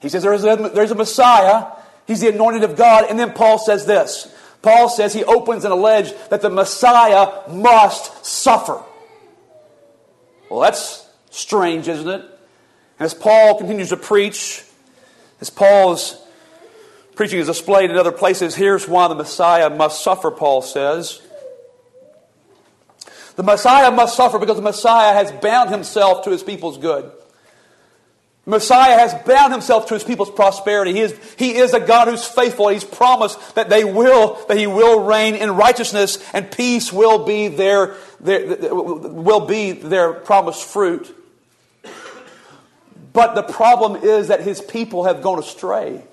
[0.01, 1.66] He says there is a, there's a Messiah,
[2.07, 5.72] he's the anointed of God, and then Paul says this Paul says he opens and
[5.72, 8.82] alleges that the Messiah must suffer.
[10.50, 12.24] Well, that's strange, isn't it?
[12.98, 14.64] As Paul continues to preach,
[15.40, 16.22] as Paul's
[17.14, 21.20] preaching is displayed in other places, here's why the Messiah must suffer, Paul says.
[23.36, 27.12] The Messiah must suffer because the Messiah has bound himself to his people's good.
[28.48, 30.92] Messiah has bound himself to his people's prosperity.
[30.92, 32.68] He is, he is a God who's faithful.
[32.68, 37.48] He's promised that they will, that he will reign in righteousness and peace will be
[37.48, 41.12] their, their will be their promised fruit.
[43.12, 46.04] But the problem is that his people have gone astray.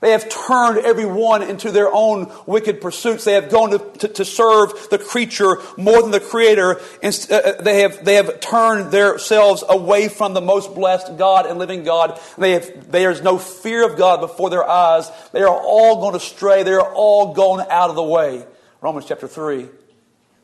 [0.00, 3.24] They have turned everyone into their own wicked pursuits.
[3.24, 6.80] They have gone to, to, to serve the creature more than the creator.
[7.02, 11.46] And, uh, uh, they, have, they have turned themselves away from the most blessed God
[11.46, 12.20] and living God.
[12.36, 15.10] They have, there's no fear of God before their eyes.
[15.32, 16.62] They are all gone astray.
[16.62, 18.46] They are all gone out of the way.
[18.80, 19.66] Romans chapter 3.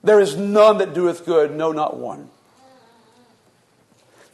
[0.03, 2.29] There is none that doeth good, no, not one.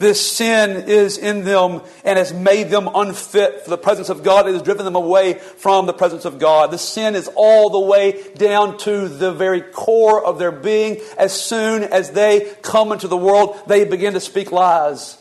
[0.01, 4.49] This sin is in them and has made them unfit for the presence of God.
[4.49, 6.71] It has driven them away from the presence of God.
[6.71, 11.03] The sin is all the way down to the very core of their being.
[11.19, 15.19] As soon as they come into the world, they begin to speak lies.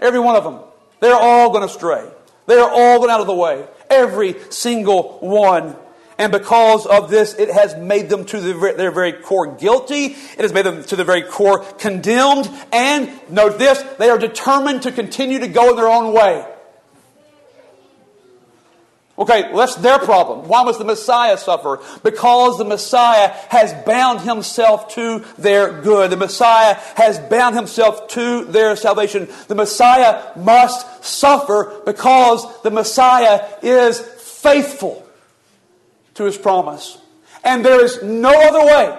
[0.00, 0.60] Every one of them.
[1.00, 2.08] They're all going astray.
[2.46, 3.66] They're all going out of the way.
[3.90, 5.74] Every single one.
[6.18, 10.06] And because of this, it has made them to the, their very core guilty.
[10.06, 12.50] It has made them to the very core condemned.
[12.72, 16.46] And note this, they are determined to continue to go in their own way.
[19.18, 20.48] Okay, well, that's their problem.
[20.48, 21.80] Why must the Messiah suffer?
[22.02, 26.10] Because the Messiah has bound himself to their good.
[26.10, 29.28] The Messiah has bound himself to their salvation.
[29.48, 35.01] The Messiah must suffer because the Messiah is faithful
[36.14, 36.98] to his promise.
[37.44, 38.98] And there is no other way.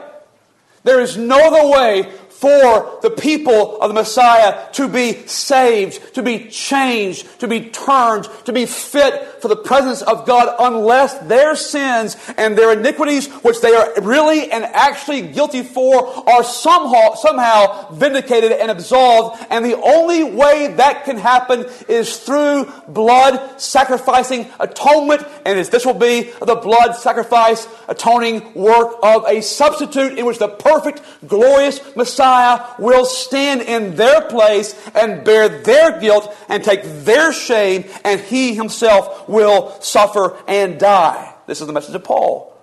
[0.83, 6.21] There is no other way for the people of the Messiah to be saved, to
[6.21, 11.53] be changed, to be turned, to be fit for the presence of God unless their
[11.57, 17.91] sins and their iniquities, which they are really and actually guilty for, are somehow, somehow
[17.91, 19.45] vindicated and absolved.
[19.49, 25.27] And the only way that can happen is through blood sacrificing atonement.
[25.45, 30.47] And this will be the blood sacrifice atoning work of a substitute in which the
[30.47, 37.33] perfect, glorious Messiah will stand in their place and bear their guilt and take their
[37.33, 41.33] shame, and he himself will suffer and die.
[41.47, 42.57] This is the message of Paul.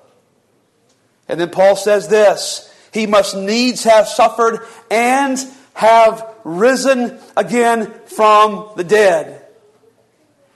[1.28, 5.38] And then Paul says this He must needs have suffered and
[5.74, 9.46] have risen again from the dead.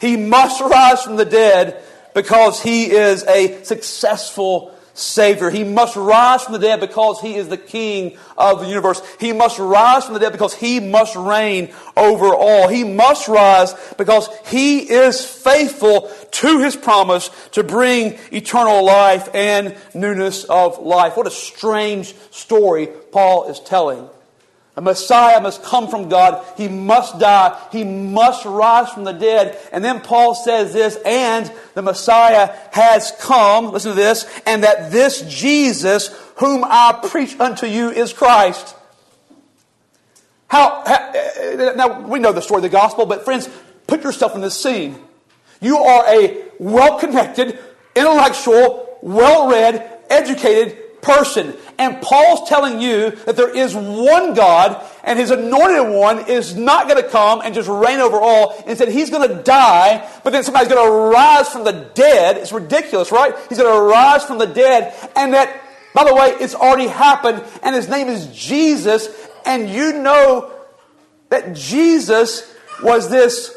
[0.00, 1.82] He must rise from the dead
[2.14, 5.50] because he is a successful Savior.
[5.50, 9.02] He must rise from the dead because He is the King of the universe.
[9.18, 12.68] He must rise from the dead because He must reign over all.
[12.68, 19.76] He must rise because He is faithful to His promise to bring eternal life and
[19.94, 21.16] newness of life.
[21.16, 24.08] What a strange story Paul is telling.
[24.76, 26.44] A Messiah must come from God.
[26.56, 27.56] He must die.
[27.70, 29.56] He must rise from the dead.
[29.70, 34.90] And then Paul says this, and the Messiah has come, listen to this, and that
[34.90, 38.74] this Jesus whom I preach unto you is Christ.
[40.48, 43.48] How, how eh, now we know the story of the gospel, but friends,
[43.86, 44.98] put yourself in this scene.
[45.60, 47.58] You are a well-connected,
[47.94, 51.54] intellectual, well-read, educated, person.
[51.78, 56.88] And Paul's telling you that there is one God, and his anointed one is not
[56.88, 58.62] going to come and just reign over all.
[58.66, 62.36] Instead, he's going to die, but then somebody's going to rise from the dead.
[62.36, 63.34] It's ridiculous, right?
[63.48, 65.62] He's going to rise from the dead, and that,
[65.94, 69.08] by the way, it's already happened, and his name is Jesus,
[69.44, 70.52] and you know
[71.30, 73.56] that Jesus was this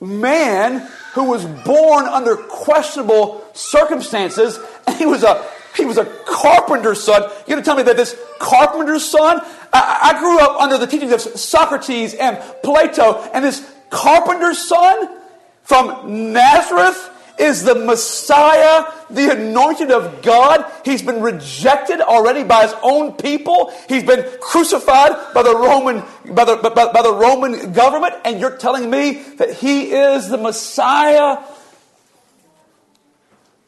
[0.00, 5.46] man who was born under questionable circumstances, and he was a
[5.76, 7.22] he was a carpenter's son.
[7.22, 9.40] You're going to tell me that this carpenter's son?
[9.72, 15.20] I, I grew up under the teachings of Socrates and Plato, and this carpenter's son
[15.62, 20.64] from Nazareth is the Messiah, the anointed of God.
[20.84, 23.72] He's been rejected already by his own people.
[23.88, 26.02] He's been crucified by the Roman,
[26.34, 28.14] by the, by, by the Roman government.
[28.24, 31.44] And you're telling me that he is the Messiah?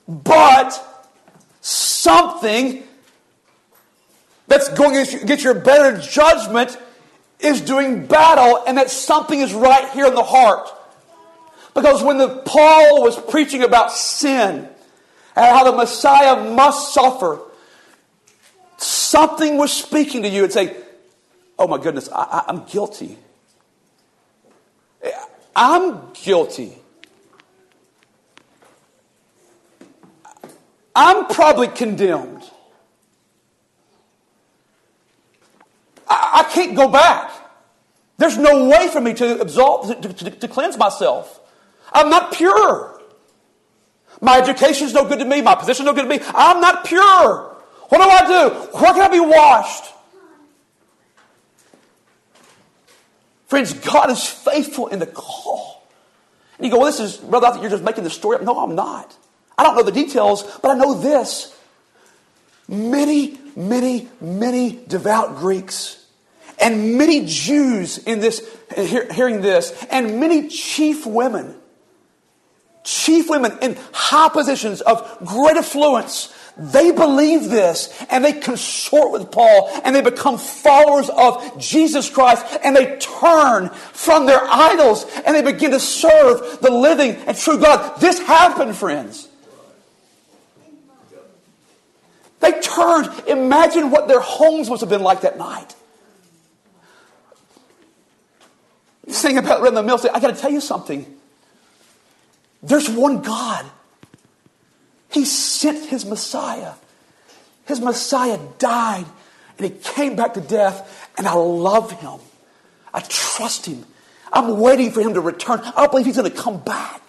[0.09, 0.88] But
[1.69, 2.83] something
[4.47, 6.79] that's going to get your better judgment
[7.41, 10.69] is doing battle, and that something is right here in the heart.
[11.75, 14.69] Because when the Paul was preaching about sin
[15.37, 17.39] and how the Messiah must suffer,
[18.79, 20.75] something was speaking to you and saying,
[21.59, 23.19] Oh my goodness, I, I'm guilty.
[25.55, 26.79] I'm guilty.
[31.01, 32.43] I'm probably condemned.
[36.09, 37.31] I, I can't go back.
[38.17, 41.39] There's no way for me to absolve, to, to, to cleanse myself.
[41.93, 43.01] I'm not pure.
[44.21, 45.41] My education is no good to me.
[45.41, 46.21] My position is no good to me.
[46.35, 47.57] I'm not pure.
[47.91, 48.55] What do I do?
[48.79, 49.85] Where can I be washed?
[53.47, 55.89] Friends, God is faithful in the call.
[56.59, 58.43] And you go, well, this is, brother, I think you're just making the story up.
[58.43, 59.17] No, I'm not.
[59.59, 61.55] I don't know the details, but I know this.
[62.69, 65.99] Many, many, many devout Greeks
[66.61, 71.57] and many Jews in this, hearing this, and many chief women,
[72.85, 79.31] chief women in high positions of great affluence, they believe this and they consort with
[79.31, 85.37] Paul and they become followers of Jesus Christ and they turn from their idols and
[85.37, 88.01] they begin to serve the living and true God.
[88.01, 89.28] This happened, friends.
[92.41, 93.11] They turned.
[93.27, 95.75] Imagine what their homes must have been like that night.
[99.09, 100.01] Sing about rhythm the mill.
[100.15, 101.07] I got to tell you something.
[102.63, 103.65] There's one God.
[105.11, 106.75] He sent his Messiah.
[107.67, 109.07] His Messiah died
[109.59, 112.21] and he came back to death, and I love him.
[112.95, 113.85] I trust him.
[114.33, 115.61] I'm waiting for him to return.
[115.77, 117.03] I believe he's going to come back.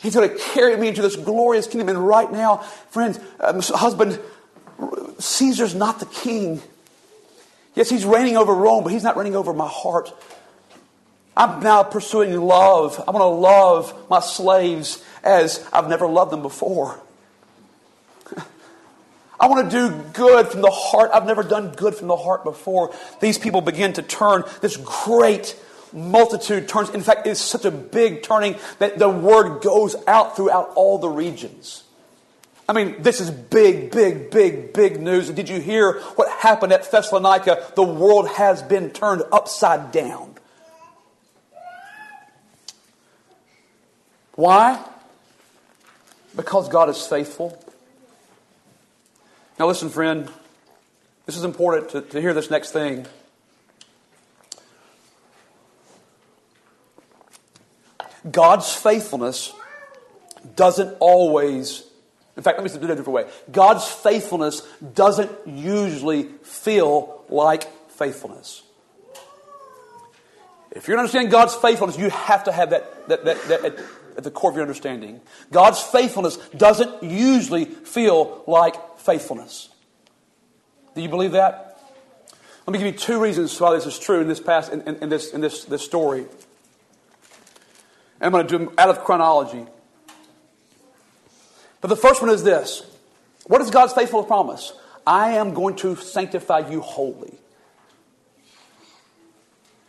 [0.00, 1.88] He's going to carry me into this glorious kingdom.
[1.88, 2.58] And right now,
[2.90, 4.20] friends, uh, husband,
[5.18, 6.62] Caesar's not the king.
[7.74, 10.12] Yes, he's reigning over Rome, but he's not reigning over my heart.
[11.36, 13.02] I'm now pursuing love.
[13.06, 17.00] I want to love my slaves as I've never loved them before.
[19.40, 21.10] I want to do good from the heart.
[21.12, 22.92] I've never done good from the heart before.
[23.20, 24.44] These people begin to turn.
[24.60, 25.56] This great
[25.92, 26.90] multitude turns.
[26.90, 31.08] In fact, it's such a big turning that the word goes out throughout all the
[31.08, 31.84] regions.
[32.68, 35.30] I mean, this is big, big, big, big news.
[35.30, 37.72] did you hear what happened at Thessalonica?
[37.74, 40.34] The world has been turned upside down.
[44.34, 44.84] Why?
[46.36, 47.60] Because God is faithful.
[49.58, 50.30] Now, listen, friend,
[51.26, 53.06] this is important to, to hear this next thing.
[58.30, 59.52] God's faithfulness
[60.56, 61.84] doesn't always,
[62.36, 63.26] in fact, let me do it a different way.
[63.50, 64.62] God's faithfulness
[64.94, 68.62] doesn't usually feel like faithfulness.
[70.70, 73.78] If you're to understand God's faithfulness, you have to have that, that, that, that
[74.18, 75.20] at the core of your understanding.
[75.50, 79.70] God's faithfulness doesn't usually feel like faithfulness.
[80.94, 81.80] Do you believe that?
[82.66, 84.96] Let me give you two reasons why this is true in this past in, in,
[84.96, 86.26] in this in this, this story.
[88.20, 89.66] I'm going to do them out of chronology.
[91.80, 92.82] But the first one is this.
[93.46, 94.72] What is God's faithful promise?
[95.06, 97.34] I am going to sanctify you wholly.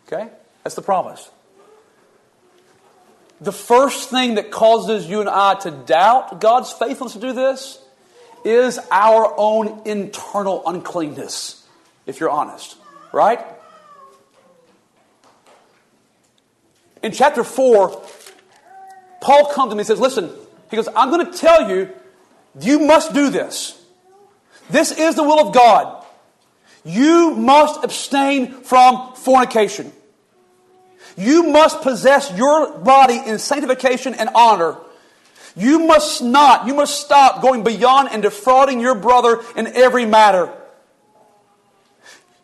[0.07, 0.29] Okay?
[0.63, 1.29] That's the promise.
[3.41, 7.81] The first thing that causes you and I to doubt God's faithfulness to do this
[8.43, 11.65] is our own internal uncleanness,
[12.05, 12.77] if you're honest.
[13.11, 13.39] Right?
[17.01, 18.01] In chapter 4,
[19.21, 20.29] Paul comes to me and says, Listen,
[20.69, 21.89] he goes, I'm going to tell you,
[22.59, 23.75] you must do this.
[24.69, 26.05] This is the will of God.
[26.85, 29.91] You must abstain from fornication.
[31.17, 34.77] You must possess your body in sanctification and honor.
[35.55, 40.53] You must not, you must stop going beyond and defrauding your brother in every matter.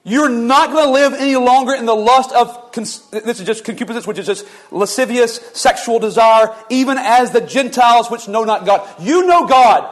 [0.07, 4.05] You're not going to live any longer in the lust of, this is just concupiscence,
[4.05, 8.87] which is just lascivious sexual desire, even as the Gentiles which know not God.
[8.99, 9.91] You know God.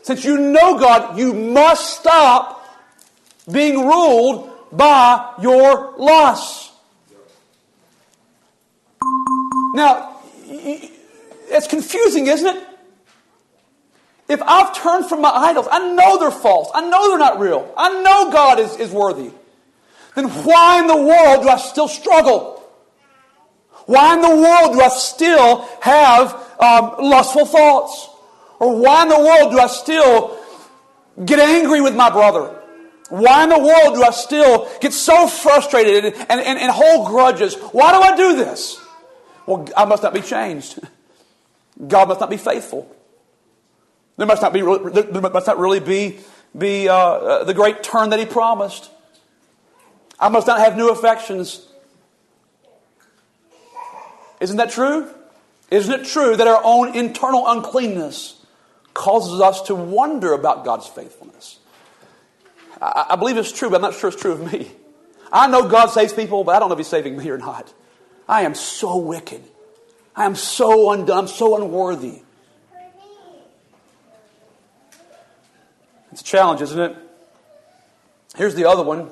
[0.00, 2.66] Since you know God, you must stop
[3.50, 6.70] being ruled by your lusts.
[9.74, 10.16] Now,
[10.48, 12.64] it's confusing, isn't it?
[14.28, 16.70] If I've turned from my idols, I know they're false.
[16.74, 17.72] I know they're not real.
[17.76, 19.30] I know God is, is worthy.
[20.14, 22.62] Then why in the world do I still struggle?
[23.86, 28.08] Why in the world do I still have um, lustful thoughts?
[28.60, 30.38] Or why in the world do I still
[31.24, 32.58] get angry with my brother?
[33.08, 37.54] Why in the world do I still get so frustrated and, and, and hold grudges?
[37.56, 38.80] Why do I do this?
[39.46, 40.78] Well, I must not be changed.
[41.88, 42.94] God must not be faithful.
[44.16, 46.20] There must not be there must not really be
[46.56, 48.90] be uh, uh, the great turn that He promised.
[50.20, 51.66] I must not have new affections.
[54.40, 55.08] Isn't that true?
[55.70, 58.44] Isn't it true that our own internal uncleanness
[58.92, 61.58] causes us to wonder about God's faithfulness?
[62.80, 64.70] I, I believe it's true, but I'm not sure it's true of me.
[65.32, 67.72] I know God saves people, but I don't know if He's saving me or not.
[68.28, 69.42] I am so wicked.
[70.14, 71.18] I am so undone.
[71.18, 72.22] I'm so unworthy.
[76.12, 76.96] It's a challenge, isn't it?
[78.36, 79.10] Here's the other one.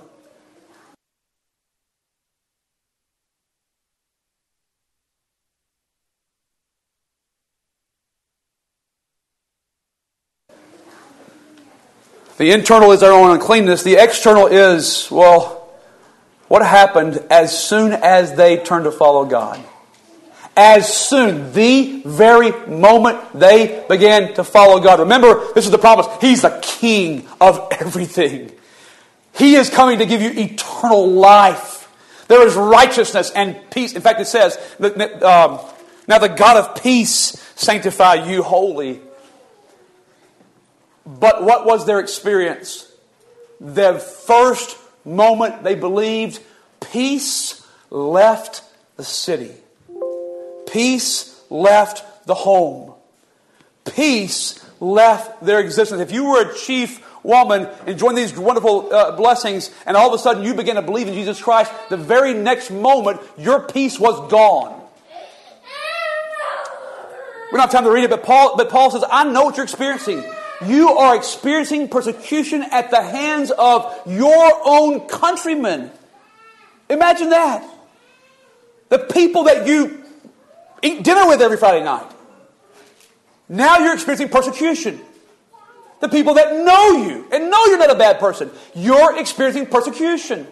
[12.36, 13.82] The internal is our own uncleanness.
[13.82, 15.70] The external is, well,
[16.48, 19.62] what happened as soon as they turned to follow God?
[20.57, 25.01] As soon, the very moment they began to follow God.
[25.01, 26.07] Remember, this is the promise.
[26.20, 28.53] He's the king of everything.
[29.34, 31.88] He is coming to give you eternal life.
[32.28, 33.94] There is righteousness and peace.
[33.94, 35.61] In fact, it says, um,
[36.07, 39.01] Now the God of peace sanctify you wholly.
[41.07, 42.90] But what was their experience?
[43.61, 46.40] The first moment they believed,
[46.80, 48.62] peace left
[48.96, 49.53] the city.
[50.73, 52.95] Peace left the home.
[53.85, 56.01] Peace left their existence.
[56.01, 60.23] If you were a chief woman enjoying these wonderful uh, blessings, and all of a
[60.23, 64.31] sudden you begin to believe in Jesus Christ, the very next moment your peace was
[64.31, 64.81] gone.
[67.51, 69.57] We don't have time to read it, but Paul, but Paul says, I know what
[69.57, 70.23] you're experiencing.
[70.64, 75.91] You are experiencing persecution at the hands of your own countrymen.
[76.89, 77.64] Imagine that.
[78.89, 79.99] The people that you
[80.83, 82.07] eat dinner with every Friday night.
[83.49, 85.01] Now you're experiencing persecution.
[86.01, 90.47] The people that know you and know you're not a bad person, you're experiencing persecution.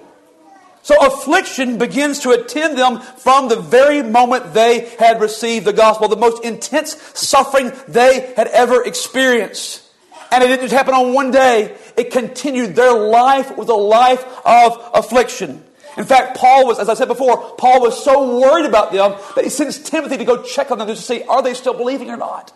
[0.83, 6.09] So affliction begins to attend them from the very moment they had received the gospel,
[6.09, 9.83] the most intense suffering they had ever experienced.
[10.31, 12.77] And it didn't just happen on one day, it continued.
[12.77, 15.65] Their life was a life of affliction.
[15.99, 19.43] In fact, Paul was, as I said before, Paul was so worried about them that
[19.43, 22.17] he sends Timothy to go check on them to see are they still believing or
[22.17, 22.53] not.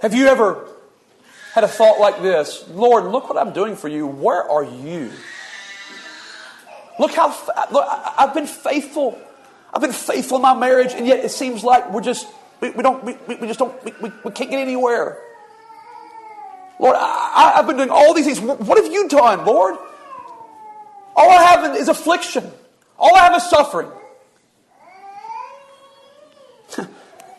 [0.00, 0.66] Have you ever
[1.52, 2.64] had a thought like this?
[2.70, 4.06] Lord, look what I'm doing for you.
[4.06, 5.10] Where are you?
[6.98, 7.28] Look how
[7.70, 9.18] look, I've been faithful.
[9.72, 12.26] I've been faithful in my marriage, and yet it seems like we're just,
[12.60, 15.18] we, we don't, we, we just don't, we, we, we can't get anywhere.
[16.78, 18.40] Lord, I, I've been doing all these things.
[18.40, 19.76] What have you done, Lord?
[21.16, 22.50] All I have is affliction.
[22.98, 23.90] All I have is suffering.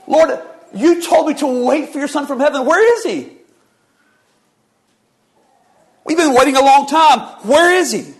[0.07, 0.39] Lord,
[0.73, 2.65] you told me to wait for your son from heaven.
[2.65, 3.31] Where is he?
[6.05, 7.19] We've been waiting a long time.
[7.43, 8.13] Where is he?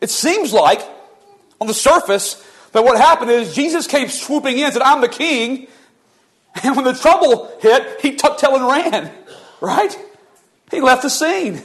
[0.00, 0.82] It seems like,
[1.60, 5.08] on the surface, that what happened is Jesus came swooping in and said, I'm the
[5.08, 5.66] king.
[6.62, 9.10] And when the trouble hit, he tucked tail and ran.
[9.60, 9.96] Right?
[10.70, 11.60] He left the scene.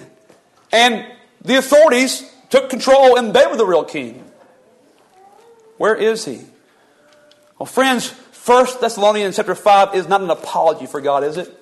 [0.71, 1.05] And
[1.41, 4.23] the authorities took control and they were the real king.
[5.77, 6.41] Where is he?
[7.57, 8.09] Well, friends,
[8.45, 11.55] 1 Thessalonians chapter 5 is not an apology for God, is it?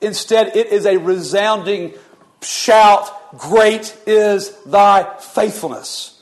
[0.00, 1.94] Instead, it is a resounding
[2.42, 6.20] shout, Great is thy faithfulness.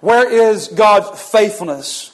[0.00, 2.11] Where is God's faithfulness?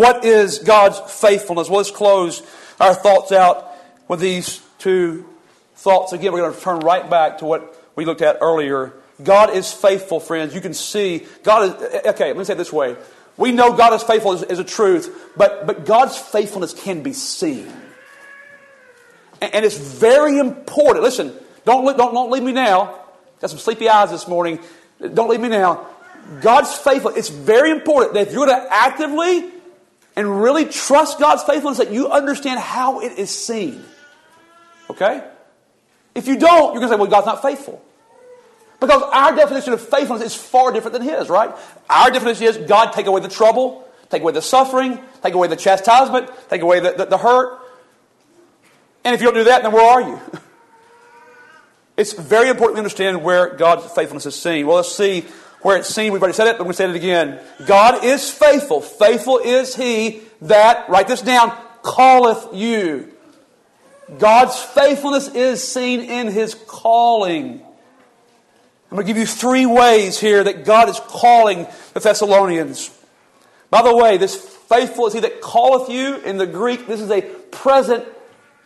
[0.00, 1.68] What is God's faithfulness?
[1.68, 2.42] Well, let's close
[2.80, 3.70] our thoughts out
[4.08, 5.28] with these two
[5.74, 6.14] thoughts.
[6.14, 8.94] Again, we're going to turn right back to what we looked at earlier.
[9.22, 10.54] God is faithful, friends.
[10.54, 12.96] You can see God is, okay, let me say it this way.
[13.36, 17.12] We know God is faithful is, is a truth, but, but God's faithfulness can be
[17.12, 17.70] seen.
[19.42, 21.02] And, and it's very important.
[21.02, 21.34] Listen,
[21.66, 23.00] don't, don't, don't leave me now.
[23.42, 24.60] Got some sleepy eyes this morning.
[25.12, 25.88] Don't leave me now.
[26.40, 27.10] God's faithful.
[27.10, 29.59] It's very important that if you're to actively
[30.20, 33.82] and really trust God's faithfulness, that you understand how it is seen.
[34.90, 35.24] Okay?
[36.14, 37.82] If you don't, you're going to say, well, God's not faithful.
[38.80, 41.50] Because our definition of faithfulness is far different than His, right?
[41.88, 45.56] Our definition is God take away the trouble, take away the suffering, take away the
[45.56, 47.58] chastisement, take away the, the, the hurt.
[49.02, 50.20] And if you don't do that, then where are you?
[51.96, 54.66] It's very important to understand where God's faithfulness is seen.
[54.66, 55.26] Well, let's see
[55.62, 56.12] where it's seen.
[56.12, 57.40] We've already said it, but we say it again.
[57.66, 58.80] God is faithful.
[58.80, 63.12] Faithful is He that, write this down, calleth you.
[64.18, 67.60] God's faithfulness is seen in His calling.
[68.90, 72.90] I'm going to give you three ways here that God is calling the Thessalonians.
[73.70, 76.16] By the way, this faithful is He that calleth you.
[76.16, 78.04] In the Greek, this is a present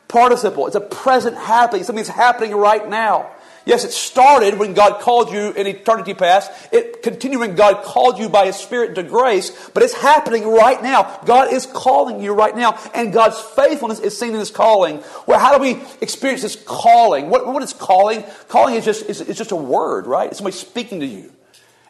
[0.09, 0.67] participle.
[0.67, 3.31] It's a present happening, Something's happening right now.
[3.67, 6.51] Yes, it started when God called you in eternity past.
[6.71, 10.83] It continued when God called you by His Spirit to grace, but it's happening right
[10.83, 11.21] now.
[11.25, 15.03] God is calling you right now, and God's faithfulness is seen in His calling.
[15.27, 17.31] Well, how do we experience this calling?
[17.31, 18.25] What, what is calling?
[18.49, 20.29] Calling is just, is, is just a word, right?
[20.29, 21.33] It's somebody speaking to you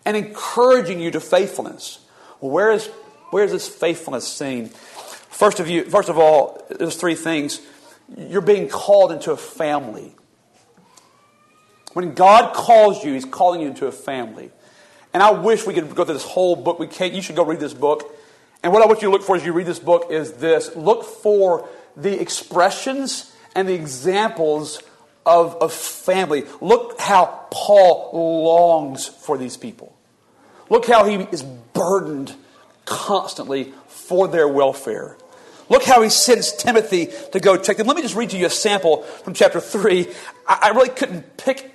[0.05, 1.99] and encouraging you to faithfulness.
[2.41, 2.87] Well, where is,
[3.31, 4.68] where is this faithfulness seen?
[4.68, 7.61] First of, you, first of all, there's three things
[8.16, 10.14] you're being called into a family.
[11.95, 14.51] When God calls you, He's calling you into a family.
[15.15, 16.79] And I wish we could go through this whole book.
[16.79, 17.15] We can't.
[17.15, 18.15] You should go read this book.
[18.63, 20.75] And what I want you to look for as you read this book is this
[20.75, 24.83] look for the expressions and the examples
[25.25, 26.45] of, of family.
[26.61, 28.11] Look how Paul
[28.45, 29.97] longs for these people.
[30.69, 32.35] Look how he is burdened
[32.85, 35.17] constantly for their welfare.
[35.69, 37.87] Look how he sends Timothy to go check them.
[37.87, 40.09] Let me just read to you a sample from chapter 3.
[40.47, 41.74] I, I really couldn't pick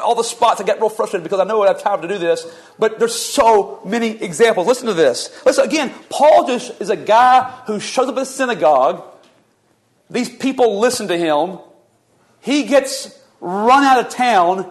[0.00, 0.60] all the spots.
[0.60, 2.46] I get real frustrated because I know I have time to do this,
[2.78, 4.66] but there's so many examples.
[4.66, 5.30] Listen to this.
[5.44, 9.04] Listen, again, Paul just is a guy who shows up at a synagogue.
[10.10, 11.58] These people listen to him.
[12.40, 14.70] He gets run out of town,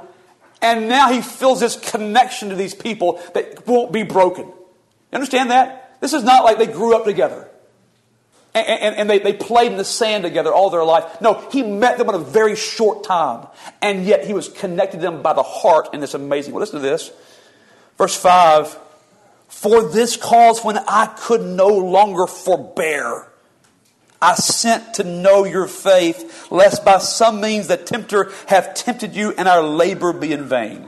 [0.62, 4.46] and now he feels this connection to these people that won't be broken.
[4.46, 5.98] You understand that?
[6.02, 7.50] This is not like they grew up together
[8.56, 11.20] and, and, and, they, they played in the sand together all their life.
[11.22, 13.48] No, he met them in a very short time,
[13.82, 16.54] and yet he was connected to them by the heart in this amazing.
[16.54, 17.12] Well, listen to this.
[17.98, 18.78] Verse 5
[19.48, 23.28] For this cause, when I could no longer forbear,
[24.22, 29.34] I sent to know your faith, lest by some means the tempter have tempted you
[29.38, 30.88] and our labor be in vain.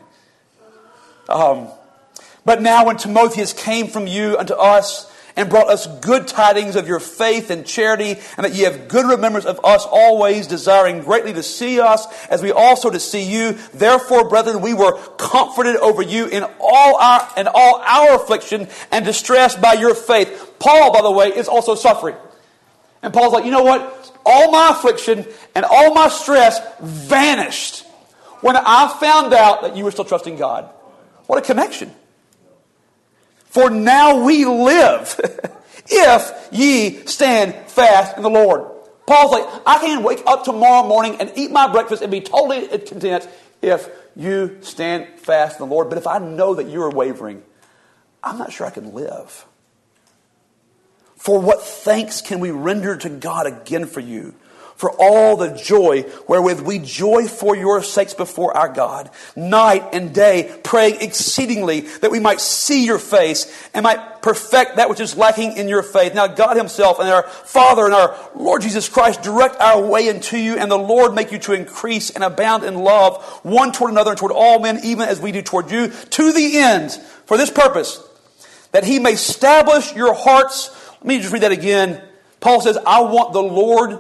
[1.28, 1.68] Um,
[2.46, 6.88] but now when Timotheus came from you unto us, and brought us good tidings of
[6.88, 11.34] your faith and charity, and that ye have good remembrance of us always, desiring greatly
[11.34, 13.54] to see us, as we also to see you.
[13.74, 19.04] Therefore, brethren, we were comforted over you in all our in all our affliction and
[19.04, 20.54] distress by your faith.
[20.60, 22.16] Paul, by the way, is also suffering.
[23.02, 24.20] And Paul's like, you know what?
[24.26, 27.86] All my affliction and all my stress vanished
[28.42, 30.70] when I found out that you were still trusting God.
[31.28, 31.94] What a connection.
[33.56, 35.18] For now we live
[35.88, 38.70] if ye stand fast in the Lord.
[39.08, 42.68] Paul's like, I can wake up tomorrow morning and eat my breakfast and be totally
[42.80, 43.30] content
[43.62, 45.88] if you stand fast in the Lord.
[45.88, 47.44] But if I know that you're wavering,
[48.22, 49.46] I'm not sure I can live.
[51.16, 54.36] For what thanks can we render to God again for you?
[54.76, 60.14] For all the joy wherewith we joy for your sakes before our God, night and
[60.14, 65.16] day, praying exceedingly that we might see your face and might perfect that which is
[65.16, 66.14] lacking in your faith.
[66.14, 70.38] Now, God Himself and our Father and our Lord Jesus Christ direct our way into
[70.38, 74.12] you, and the Lord make you to increase and abound in love one toward another
[74.12, 76.92] and toward all men, even as we do toward you, to the end,
[77.26, 78.04] for this purpose,
[78.72, 80.70] that He may establish your hearts.
[80.96, 82.02] Let me just read that again.
[82.42, 84.00] Paul says, I want the Lord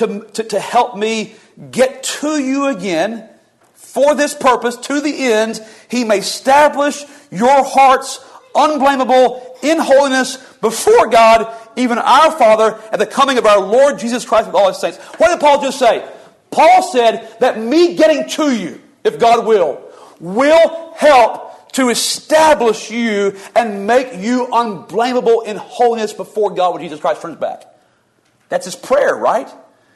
[0.00, 1.34] to, to, to help me
[1.70, 3.28] get to you again
[3.74, 8.24] for this purpose, to the end, he may establish your hearts
[8.54, 14.24] unblameable in holiness before God, even our Father, at the coming of our Lord Jesus
[14.24, 14.98] Christ with all his saints.
[15.18, 16.08] What did Paul just say?
[16.50, 19.82] Paul said that me getting to you, if God will,
[20.18, 27.00] will help to establish you and make you unblameable in holiness before God when Jesus
[27.00, 27.64] Christ turns back.
[28.48, 29.48] That's his prayer, right?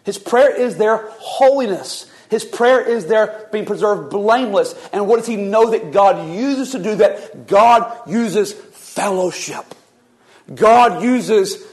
[0.04, 2.10] His prayer is their holiness.
[2.30, 4.74] His prayer is their being preserved blameless.
[4.92, 7.46] And what does he know that God uses to do that?
[7.46, 9.64] God uses fellowship.
[10.52, 11.64] God uses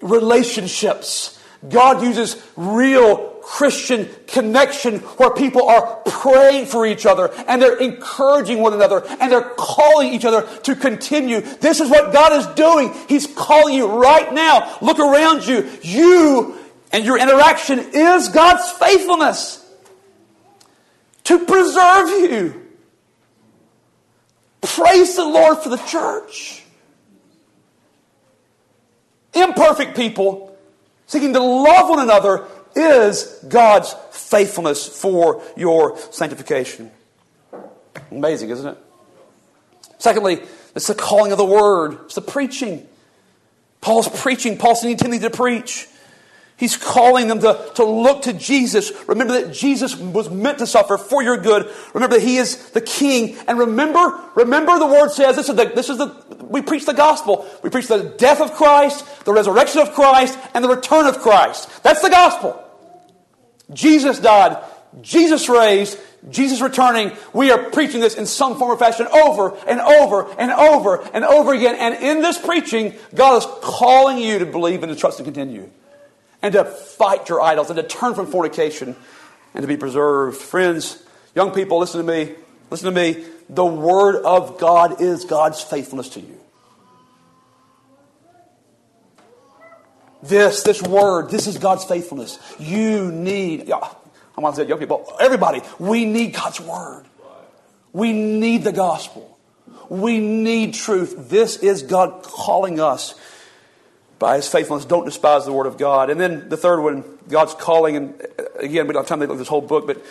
[0.00, 1.40] relationships.
[1.68, 8.60] God uses real Christian connection where people are praying for each other and they're encouraging
[8.60, 11.40] one another and they're calling each other to continue.
[11.40, 12.92] This is what God is doing.
[13.08, 14.78] He's calling you right now.
[14.80, 15.70] Look around you.
[15.82, 16.58] You
[16.94, 19.60] and your interaction is God's faithfulness
[21.24, 22.62] to preserve you.
[24.62, 26.62] Praise the Lord for the church.
[29.34, 30.56] Imperfect people
[31.08, 36.92] seeking to love one another is God's faithfulness for your sanctification.
[38.12, 38.78] Amazing, isn't it?
[39.98, 40.42] Secondly,
[40.76, 42.86] it's the calling of the word, it's the preaching.
[43.80, 45.88] Paul's preaching, Paul's sending Timothy to preach.
[46.56, 48.92] He's calling them to, to look to Jesus.
[49.08, 51.68] Remember that Jesus was meant to suffer for your good.
[51.94, 53.36] Remember that He is the King.
[53.48, 56.94] And remember, remember the Word says, this is the, this is the, we preach the
[56.94, 57.44] gospel.
[57.62, 61.82] We preach the death of Christ, the resurrection of Christ, and the return of Christ.
[61.82, 62.62] That's the gospel.
[63.72, 64.62] Jesus died.
[65.02, 65.98] Jesus raised.
[66.30, 67.10] Jesus returning.
[67.32, 71.24] We are preaching this in some form or fashion over and over and over and
[71.24, 71.74] over again.
[71.74, 75.68] And in this preaching, God is calling you to believe and to trust and continue
[76.44, 78.94] and to fight your idols and to turn from fornication
[79.54, 80.36] and to be preserved.
[80.36, 81.02] Friends,
[81.34, 82.34] young people, listen to me.
[82.68, 83.24] Listen to me.
[83.48, 86.38] The Word of God is God's faithfulness to you.
[90.22, 92.38] This, this Word, this is God's faithfulness.
[92.58, 93.88] You need, I
[94.36, 97.06] want to say young people, everybody, we need God's Word.
[97.94, 99.38] We need the gospel.
[99.88, 101.30] We need truth.
[101.30, 103.14] This is God calling us
[104.18, 104.84] by his faithfulness.
[104.84, 106.10] Don't despise the word of God.
[106.10, 109.26] And then the third one, God's calling, and uh, again, we don't have time to
[109.26, 110.04] look at this whole book, but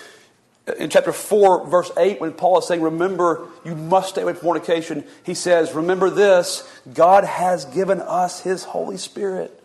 [0.79, 4.43] in chapter 4, verse 8, when Paul is saying, Remember, you must stay away from
[4.43, 9.59] fornication, he says, Remember this, God has given us his Holy Spirit.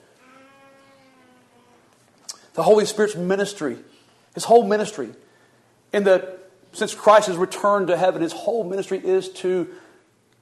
[2.55, 3.79] The Holy Spirit's ministry,
[4.35, 5.11] his whole ministry,
[5.93, 6.39] in the
[6.73, 9.69] since Christ has returned to heaven, his whole ministry is to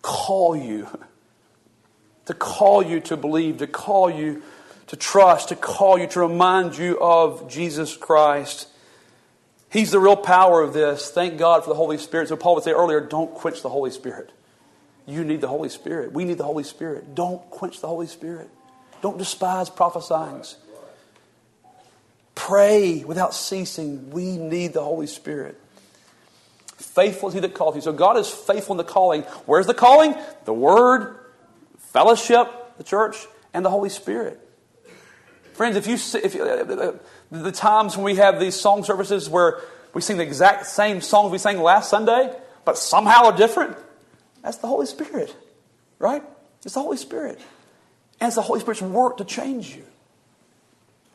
[0.03, 0.87] call you,
[2.27, 4.43] to call you to believe, to call you
[4.89, 8.69] to trust, to call you, to remind you of Jesus Christ.
[9.69, 11.11] He's the real power of this.
[11.11, 12.29] Thank God for the Holy Spirit.
[12.29, 14.31] So Paul would say earlier, don't quench the Holy Spirit.
[15.07, 16.13] You need the Holy Spirit.
[16.13, 17.15] We need the Holy Spirit.
[17.15, 18.49] Don't quench the Holy Spirit.
[19.03, 20.45] Don't despise prophesying.
[22.35, 24.11] Pray without ceasing.
[24.11, 25.61] We need the Holy Spirit.
[26.77, 27.81] Faithful is he that calls you.
[27.81, 29.23] So God is faithful in the calling.
[29.47, 30.15] Where's the calling?
[30.45, 31.17] The Word,
[31.97, 34.39] fellowship, the church, and the Holy Spirit.
[35.55, 36.93] Friends, if you, if you, uh, uh,
[37.31, 39.61] the times when we have these song services where
[39.95, 43.79] we sing the exact same songs we sang last Sunday, but somehow are different,
[44.43, 45.35] that's the Holy Spirit,
[45.99, 46.23] right?
[46.67, 47.41] It's the Holy Spirit.
[48.21, 49.85] And it's the Holy Spirit's work to change you.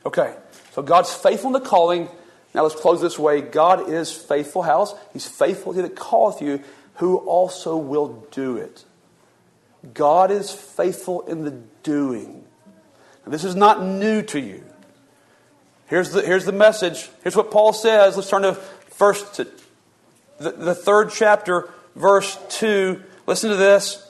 [0.03, 0.35] Okay,
[0.71, 2.09] so God's faithful in the calling.
[2.55, 3.41] Now let's close this way.
[3.41, 4.63] God is faithful.
[4.63, 4.95] House.
[5.13, 6.63] He's faithful to he that calleth you,
[6.95, 8.83] who also will do it.
[9.93, 11.51] God is faithful in the
[11.83, 12.43] doing.
[13.25, 14.63] Now, this is not new to you.
[15.87, 17.09] Here's the, here's the message.
[17.23, 18.15] Here's what Paul says.
[18.15, 19.47] Let's turn to first to
[20.37, 23.01] the, the third chapter, verse 2.
[23.27, 24.07] Listen to this.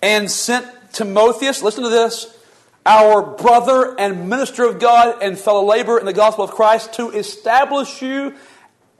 [0.00, 2.34] And sent Timotheus, listen to this,
[2.86, 7.10] our brother and minister of God and fellow laborer in the gospel of Christ, to
[7.10, 8.34] establish you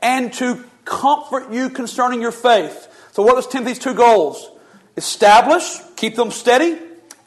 [0.01, 2.89] and to comfort you concerning your faith.
[3.13, 4.51] So, what was Timothy's two goals?
[4.97, 6.79] Establish, keep them steady,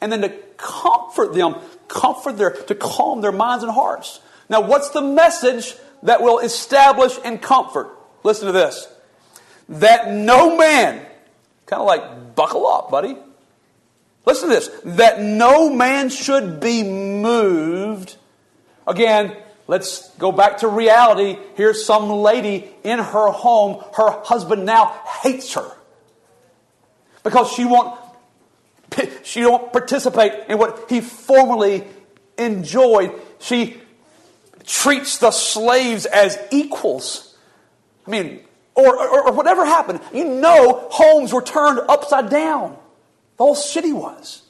[0.01, 1.55] and then to comfort them,
[1.88, 4.20] comfort their, to calm their minds and hearts.
[4.49, 7.95] Now, what's the message that will establish and comfort?
[8.24, 8.88] Listen to this.
[9.70, 11.05] That no man,
[11.66, 13.16] kind of like buckle up, buddy.
[14.26, 14.70] Listen to this.
[14.84, 18.18] That no man should be moved.
[18.86, 19.36] Again,
[19.68, 21.38] let's go back to reality.
[21.55, 23.84] Here's some lady in her home.
[23.95, 25.70] Her husband now hates her
[27.24, 27.97] because she won't
[29.24, 31.88] she won't participate in what he formerly
[32.38, 33.14] enjoyed.
[33.39, 33.82] She
[34.66, 37.38] treats the slaves as equals.
[38.05, 38.41] I mean,
[38.76, 39.99] or, or, or, whatever happened.
[40.14, 42.78] You know, homes were turned upside down.
[43.38, 44.43] The whole city was.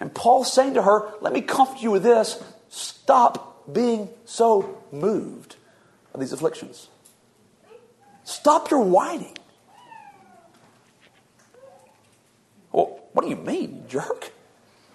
[0.00, 2.42] And Paul's saying to her, Let me comfort you with this.
[2.70, 5.56] Stop being so moved
[6.12, 6.88] by these afflictions.
[8.24, 9.36] Stop your whining.
[12.70, 14.32] Well, what do you mean, jerk?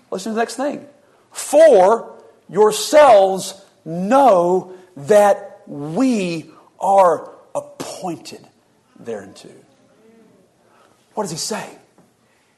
[0.09, 0.87] Listen to the next thing.
[1.31, 2.15] For
[2.49, 6.49] yourselves know that we
[6.79, 8.47] are appointed
[8.99, 9.49] thereunto.
[11.13, 11.69] What does he say?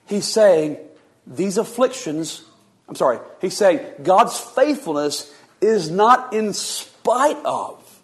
[0.07, 0.77] He's saying
[1.25, 2.43] these afflictions,
[2.87, 8.01] I'm sorry, he's saying God's faithfulness is not in spite of,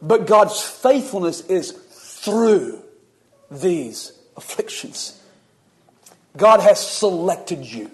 [0.00, 2.82] but God's faithfulness is through
[3.50, 5.20] these afflictions.
[6.36, 7.90] God has selected you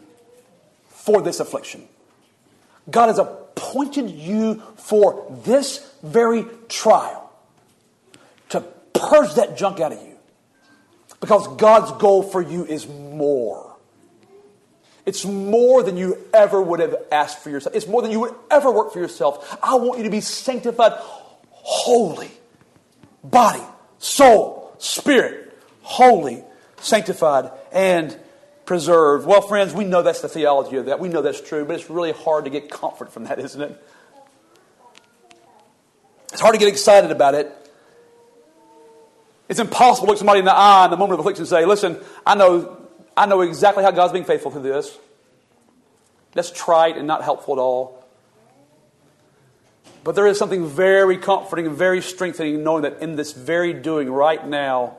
[0.89, 1.89] for this affliction.
[2.91, 7.33] God has appointed you for this very trial
[8.51, 8.61] to
[8.93, 10.17] purge that junk out of you.
[11.21, 13.74] Because God's goal for you is more.
[15.07, 17.75] It's more than you ever would have asked for yourself.
[17.77, 19.59] It's more than you would ever work for yourself.
[19.63, 20.93] I want you to be sanctified
[21.51, 22.31] holy.
[23.23, 23.63] Body,
[23.99, 26.43] soul, spirit, holy,
[26.79, 28.19] sanctified, and
[28.67, 29.27] preserved.
[29.27, 31.01] Well, friends, we know that's the theology of that.
[31.01, 33.85] We know that's true, but it's really hard to get comfort from that, isn't it?
[36.33, 37.53] It's hard to get excited about it.
[39.49, 41.65] It's impossible to look somebody in the eye in the moment of affliction and say,
[41.67, 42.84] listen, I know,
[43.17, 44.99] I know exactly how God's being faithful through this.
[46.33, 48.05] That's trite and not helpful at all.
[50.03, 54.11] But there is something very comforting and very strengthening knowing that in this very doing
[54.11, 54.99] right now,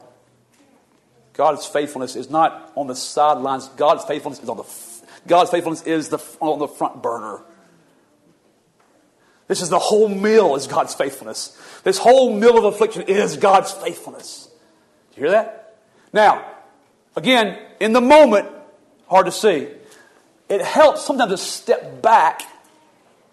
[1.34, 3.68] God's faithfulness is not on the sidelines.
[3.70, 4.64] God's faithfulness is on the
[5.28, 7.42] God's faithfulness is the, on the front burner.
[9.48, 11.58] This is the whole meal is God's faithfulness.
[11.84, 14.50] This whole meal of affliction is God's faithfulness.
[15.14, 15.78] Do you hear that?
[16.14, 16.46] Now,
[17.16, 18.48] again, in the moment,
[19.08, 19.68] hard to see.
[20.50, 22.44] It helps sometimes to step back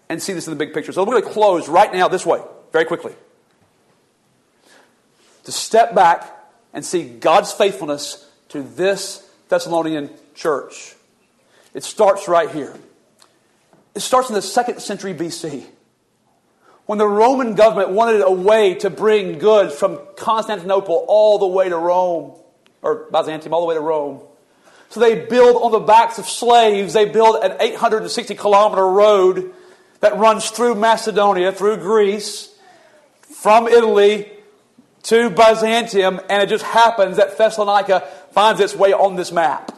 [0.09, 0.91] and see this in the big picture.
[0.91, 3.13] So we're going to close right now this way, very quickly.
[5.43, 6.29] to step back
[6.73, 10.95] and see God's faithfulness to this Thessalonian church.
[11.73, 12.75] It starts right here.
[13.95, 15.65] It starts in the second century BC
[16.85, 21.69] when the Roman government wanted a way to bring goods from Constantinople all the way
[21.69, 22.33] to Rome,
[22.83, 24.21] or Byzantium all the way to Rome.
[24.89, 29.51] So they build on the backs of slaves, they build an 860 kilometer road
[30.01, 32.53] that runs through Macedonia, through Greece,
[33.21, 34.29] from Italy
[35.03, 39.71] to Byzantium, and it just happens that Thessalonica finds its way on this map.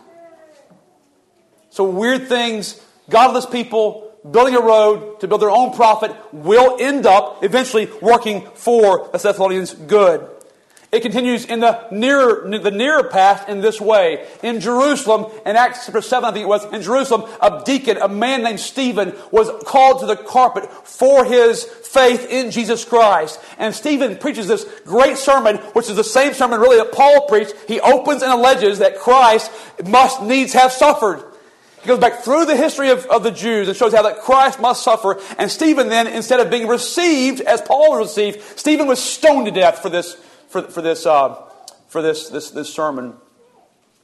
[1.70, 7.06] So weird things, godless people building a road to build their own profit will end
[7.06, 10.28] up eventually working for the Thessalonians' good.
[10.96, 14.26] It continues in the nearer, the nearer past in this way.
[14.42, 18.08] In Jerusalem, in Acts chapter 7, I think it was, in Jerusalem, a deacon, a
[18.08, 23.42] man named Stephen, was called to the carpet for his faith in Jesus Christ.
[23.58, 27.54] And Stephen preaches this great sermon, which is the same sermon really that Paul preached.
[27.68, 29.52] He opens and alleges that Christ
[29.86, 31.26] must needs have suffered.
[31.82, 34.62] He goes back through the history of, of the Jews and shows how that Christ
[34.62, 35.20] must suffer.
[35.38, 39.80] And Stephen then, instead of being received as Paul received, Stephen was stoned to death
[39.80, 40.16] for this,
[40.56, 41.36] for, for this, uh,
[41.90, 43.14] for this, this, this sermon.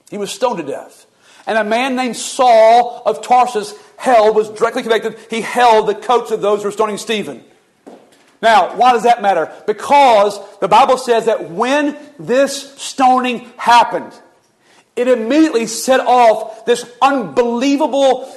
[0.09, 1.05] He was stoned to death.
[1.47, 6.29] And a man named Saul of Tarsus held, was directly connected, he held the coats
[6.29, 7.41] of those who were stoning Stephen.
[8.41, 9.49] Now, why does that matter?
[9.65, 14.11] Because the Bible says that when this stoning happened,
[14.97, 18.29] it immediately set off this unbelievable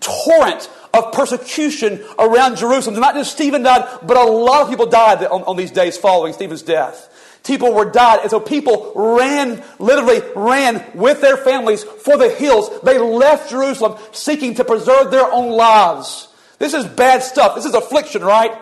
[0.00, 2.98] torrent of persecution around Jerusalem.
[2.98, 6.32] Not just Stephen died, but a lot of people died on, on these days following
[6.32, 7.16] Stephen's death.
[7.44, 12.70] People were died, and so people ran, literally ran with their families for the hills.
[12.82, 16.28] They left Jerusalem seeking to preserve their own lives.
[16.58, 17.54] This is bad stuff.
[17.54, 18.52] This is affliction, right?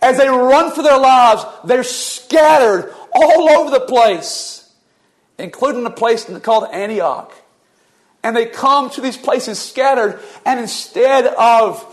[0.00, 4.62] As they run for their lives, they're scattered all over the place
[5.42, 7.32] including a place called Antioch.
[8.22, 11.84] And they come to these places scattered, and instead of,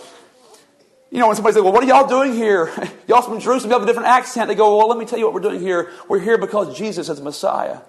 [1.11, 2.71] you know, when somebody says, Well, what are y'all doing here?
[3.07, 4.47] y'all from Jerusalem, you have a different accent.
[4.47, 5.91] They go, Well, let me tell you what we're doing here.
[6.07, 7.79] We're here because Jesus is Messiah.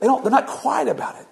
[0.00, 1.26] They don't, they're not quiet about it.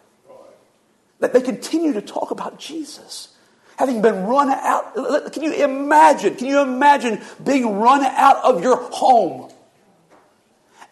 [1.18, 3.28] That they continue to talk about Jesus.
[3.76, 6.36] Having been run out, can you imagine?
[6.36, 9.50] Can you imagine being run out of your home?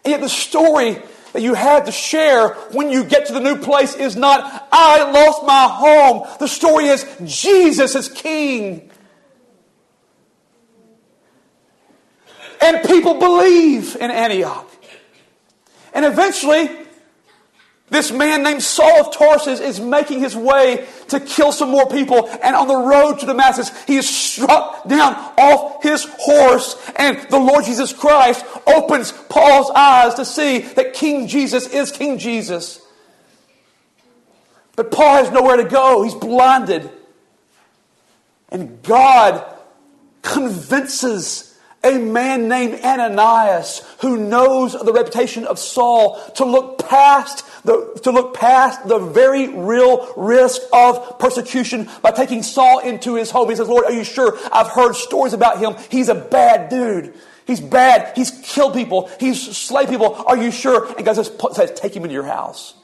[0.03, 1.01] And yet the story
[1.33, 5.11] that you had to share when you get to the new place is not, I
[5.11, 6.27] lost my home.
[6.39, 8.88] The story is, Jesus is King.
[12.61, 14.69] And people believe in Antioch.
[15.93, 16.69] And eventually,
[17.89, 22.29] this man named Saul of Tarsus is making his way to kill some more people.
[22.43, 26.77] And on the road to Damascus, he is struck down off his horse.
[26.95, 32.19] And the Lord Jesus Christ opens Paul's eyes to see that King Jesus is King
[32.19, 32.81] Jesus.
[34.75, 36.03] But Paul has nowhere to go.
[36.03, 36.89] He's blinded.
[38.49, 39.45] And God
[40.21, 41.48] convinces
[41.83, 48.11] a man named Ananias who knows the reputation of Saul to look past the, to
[48.11, 53.49] look past the very real risk of persecution by taking Saul into his home.
[53.49, 54.37] He says, Lord, are you sure?
[54.51, 55.75] I've heard stories about him.
[55.89, 57.13] He's a bad dude.
[57.45, 58.15] He's bad.
[58.15, 59.09] He's killed people.
[59.19, 60.13] He's slayed people.
[60.13, 60.85] Are you sure?
[60.95, 62.75] And God says, says take him into your house.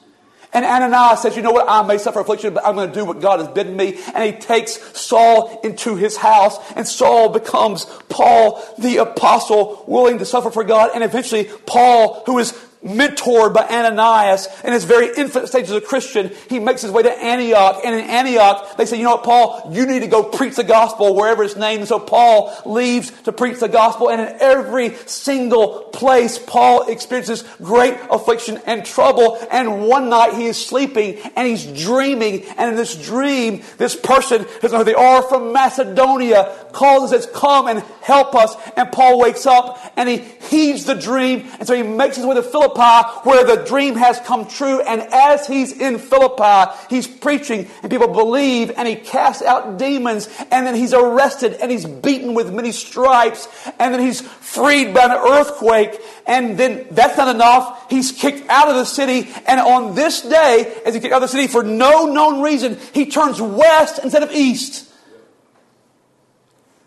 [0.52, 1.66] And Ananias says, You know what?
[1.68, 3.98] I may suffer affliction, but I'm going to do what God has bidden me.
[4.14, 10.24] And he takes Saul into his house, and Saul becomes Paul, the apostle, willing to
[10.24, 10.90] suffer for God.
[10.94, 12.52] And eventually, Paul, who is
[12.86, 17.02] mentored by Ananias in his very infant stage as a Christian, he makes his way
[17.02, 17.80] to Antioch.
[17.84, 20.64] And in Antioch, they say, you know what, Paul, you need to go preach the
[20.64, 21.80] gospel wherever it's named.
[21.80, 24.10] And so Paul leaves to preach the gospel.
[24.10, 29.38] And in every single place, Paul experiences great affliction and trouble.
[29.50, 32.44] And one night he is sleeping and he's dreaming.
[32.56, 37.22] And in this dream, this person, doesn't know who they are, from Macedonia, calls and
[37.22, 38.54] says, come and help us.
[38.76, 41.48] And Paul wakes up and he heeds the dream.
[41.58, 44.80] And so he makes his way to Philippi Philippi where the dream has come true.
[44.80, 50.28] And as he's in Philippi, he's preaching and people believe and he casts out demons
[50.50, 53.48] and then he's arrested and he's beaten with many stripes
[53.78, 56.00] and then he's freed by an earthquake.
[56.26, 57.90] And then that's not enough.
[57.90, 59.28] He's kicked out of the city.
[59.46, 62.78] And on this day, as he kicked out of the city for no known reason,
[62.92, 64.92] he turns west instead of east.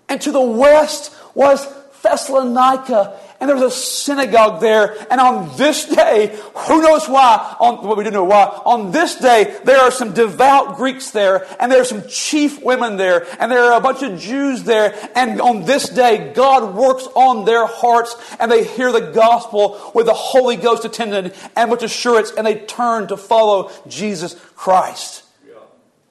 [0.08, 1.68] And to the west was
[2.02, 4.96] Thessalonica and there's a synagogue there.
[5.10, 7.56] And on this day, who knows why?
[7.60, 8.46] On, well, we do know why.
[8.66, 12.98] On this day, there are some devout Greeks there, and there are some chief women
[12.98, 14.94] there, and there are a bunch of Jews there.
[15.16, 20.08] And on this day, God works on their hearts, and they hear the gospel with
[20.08, 25.24] the Holy Ghost attendant and with assurance, and they turn to follow Jesus Christ.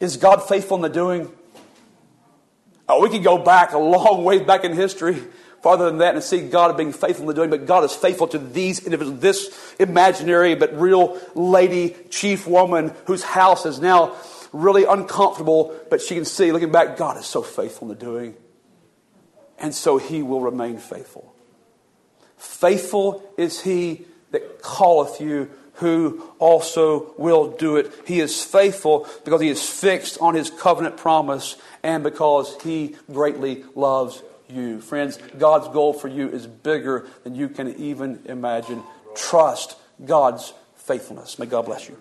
[0.00, 1.30] Is God faithful in the doing?
[2.88, 5.22] Oh, we could go back a long way back in history
[5.62, 8.28] farther than that and see God being faithful in the doing, but God is faithful
[8.28, 14.16] to these individuals, this imaginary but real lady, chief woman whose house is now
[14.52, 18.34] really uncomfortable, but she can see, looking back, God is so faithful in the doing.
[19.58, 21.34] And so he will remain faithful.
[22.36, 27.92] Faithful is he that calleth you, who also will do it.
[28.04, 33.64] He is faithful because he is fixed on his covenant promise and because he greatly
[33.74, 34.80] loves you.
[34.80, 38.82] Friends, God's goal for you is bigger than you can even imagine.
[39.14, 41.38] Trust God's faithfulness.
[41.38, 41.96] May God bless you.